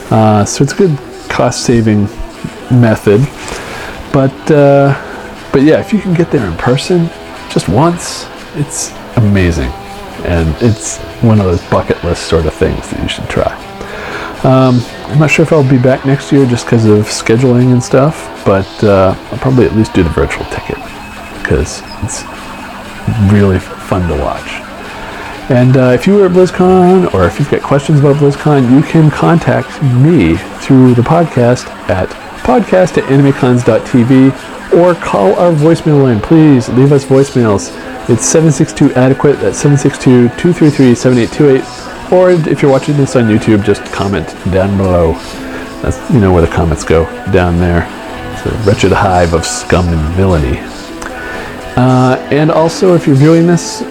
Uh, 0.10 0.45
so 0.45 0.63
it's 0.63 0.73
a 0.73 0.77
good 0.77 0.97
cost 1.30 1.63
saving 1.65 2.03
method. 2.71 3.21
But 4.12 4.51
uh, 4.51 4.93
but 5.51 5.62
yeah, 5.62 5.80
if 5.80 5.93
you 5.93 5.99
can 5.99 6.13
get 6.13 6.32
there 6.32 6.45
in 6.45 6.58
person 6.58 7.10
just 7.49 7.69
once, 7.69 8.27
it's 8.56 8.91
amazing, 9.17 9.71
and 10.25 10.56
it's 10.62 10.97
one 11.21 11.39
of 11.39 11.45
those 11.45 11.63
bucket 11.69 12.03
list 12.03 12.23
sort 12.23 12.45
of 12.45 12.53
things 12.53 12.89
that 12.89 13.01
you 13.01 13.08
should 13.08 13.30
try. 13.30 13.53
Um, 14.43 14.82
I'm 15.10 15.20
not 15.20 15.32
sure 15.32 15.43
if 15.43 15.54
I'll 15.54 15.67
be 15.67 15.78
back 15.78 16.06
next 16.06 16.32
year 16.32 16.46
just 16.46 16.65
because 16.65 16.86
of 16.86 17.06
scheduling 17.06 17.72
and 17.72 17.82
stuff, 17.82 18.43
but 18.46 18.67
uh, 18.84 19.15
I'll 19.32 19.39
probably 19.39 19.65
at 19.65 19.74
least 19.74 19.93
do 19.93 20.04
the 20.04 20.10
virtual 20.10 20.46
ticket 20.46 20.78
because 21.41 21.82
it's 22.04 22.24
really 23.32 23.60
fun 23.60 24.08
to 24.10 24.17
watch. 24.22 24.62
And 25.50 25.78
uh, 25.78 25.91
if 25.93 26.06
you 26.06 26.15
were 26.15 26.26
at 26.26 26.32
BlizzCon 26.32 27.13
or 27.13 27.26
if 27.26 27.39
you've 27.39 27.50
got 27.50 27.62
questions 27.62 28.02
about 28.02 28.17
BlizzCon, 28.17 28.70
you 28.70 28.84
can 28.84 29.10
contact 29.10 29.82
me 29.82 30.36
through 30.60 30.93
the 30.93 31.02
podcast 31.02 31.67
at 31.89 32.10
podcast 32.43 32.98
at 32.98 33.06
animecons.tv 33.06 34.32
or 34.74 34.93
call 34.96 35.34
our 35.36 35.54
voicemail 35.54 36.04
line. 36.04 36.20
Please 36.20 36.67
leave 36.70 36.91
us 36.91 37.06
voicemails. 37.06 37.72
It's 38.10 38.26
762 38.26 38.93
adequate. 38.93 39.39
That's 39.39 39.58
762 39.58 40.30
233 40.38 40.96
7828. 40.96 41.77
Or 42.12 42.32
if 42.32 42.62
you're 42.62 42.72
watching 42.72 42.96
this 42.96 43.15
on 43.15 43.24
YouTube, 43.26 43.65
just 43.65 43.84
comment 43.91 44.28
down 44.52 44.78
below. 44.78 45.13
That's 45.82 45.98
you 46.10 46.20
know 46.20 46.32
where 46.32 46.41
the 46.41 46.48
comments 46.52 46.84
go 46.84 47.06
down 47.32 47.60
there. 47.60 47.86
It's 48.34 48.46
a 48.46 48.52
wretched 48.70 48.91
hive 48.91 49.34
of 49.34 49.46
scum 49.46 49.88
and 49.89 50.15
villainy. 50.15 50.60
Uh, 51.76 52.17
and 52.32 52.50
also, 52.50 52.96
if 52.96 53.06
you're 53.06 53.15
viewing 53.15 53.46
this 53.46 53.82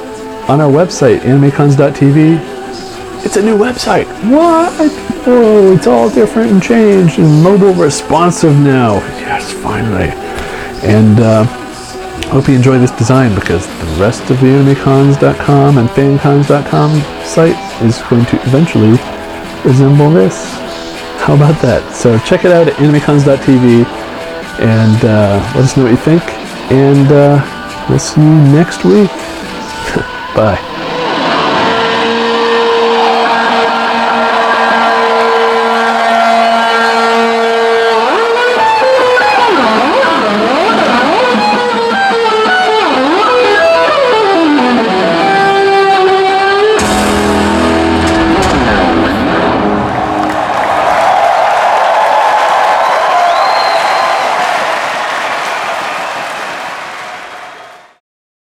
on 0.48 0.60
our 0.60 0.70
website, 0.70 1.20
animecons.tv. 1.20 2.54
It's 3.24 3.36
a 3.36 3.42
new 3.42 3.56
website. 3.56 4.06
What? 4.30 4.72
Oh, 5.28 5.74
it's 5.76 5.86
all 5.86 6.08
different 6.08 6.52
and 6.52 6.62
changed 6.62 7.18
and 7.18 7.42
mobile 7.42 7.74
responsive 7.74 8.56
now. 8.56 8.94
Yes, 9.18 9.52
finally. 9.52 10.10
And 10.88 11.18
uh, 11.18 11.65
hope 12.30 12.48
you 12.48 12.54
enjoy 12.54 12.78
this 12.78 12.90
design 12.92 13.34
because 13.34 13.66
the 13.66 14.00
rest 14.00 14.22
of 14.30 14.40
the 14.40 14.46
animecons.com 14.46 15.78
and 15.78 15.88
fancons.com 15.90 16.90
site 17.24 17.82
is 17.82 18.00
going 18.08 18.24
to 18.26 18.36
eventually 18.42 18.90
resemble 19.64 20.10
this. 20.10 20.52
How 21.18 21.34
about 21.34 21.60
that? 21.62 21.94
So 21.94 22.18
check 22.20 22.44
it 22.44 22.52
out 22.52 22.68
at 22.68 22.74
animecons.tv 22.74 23.84
and 24.60 25.04
uh, 25.04 25.52
let 25.54 25.64
us 25.64 25.76
know 25.76 25.84
what 25.84 25.90
you 25.90 25.96
think. 25.96 26.22
And 26.70 27.10
uh, 27.12 27.86
we'll 27.88 27.98
see 27.98 28.20
you 28.20 28.34
next 28.52 28.84
week. 28.84 29.10
Bye. 30.36 30.75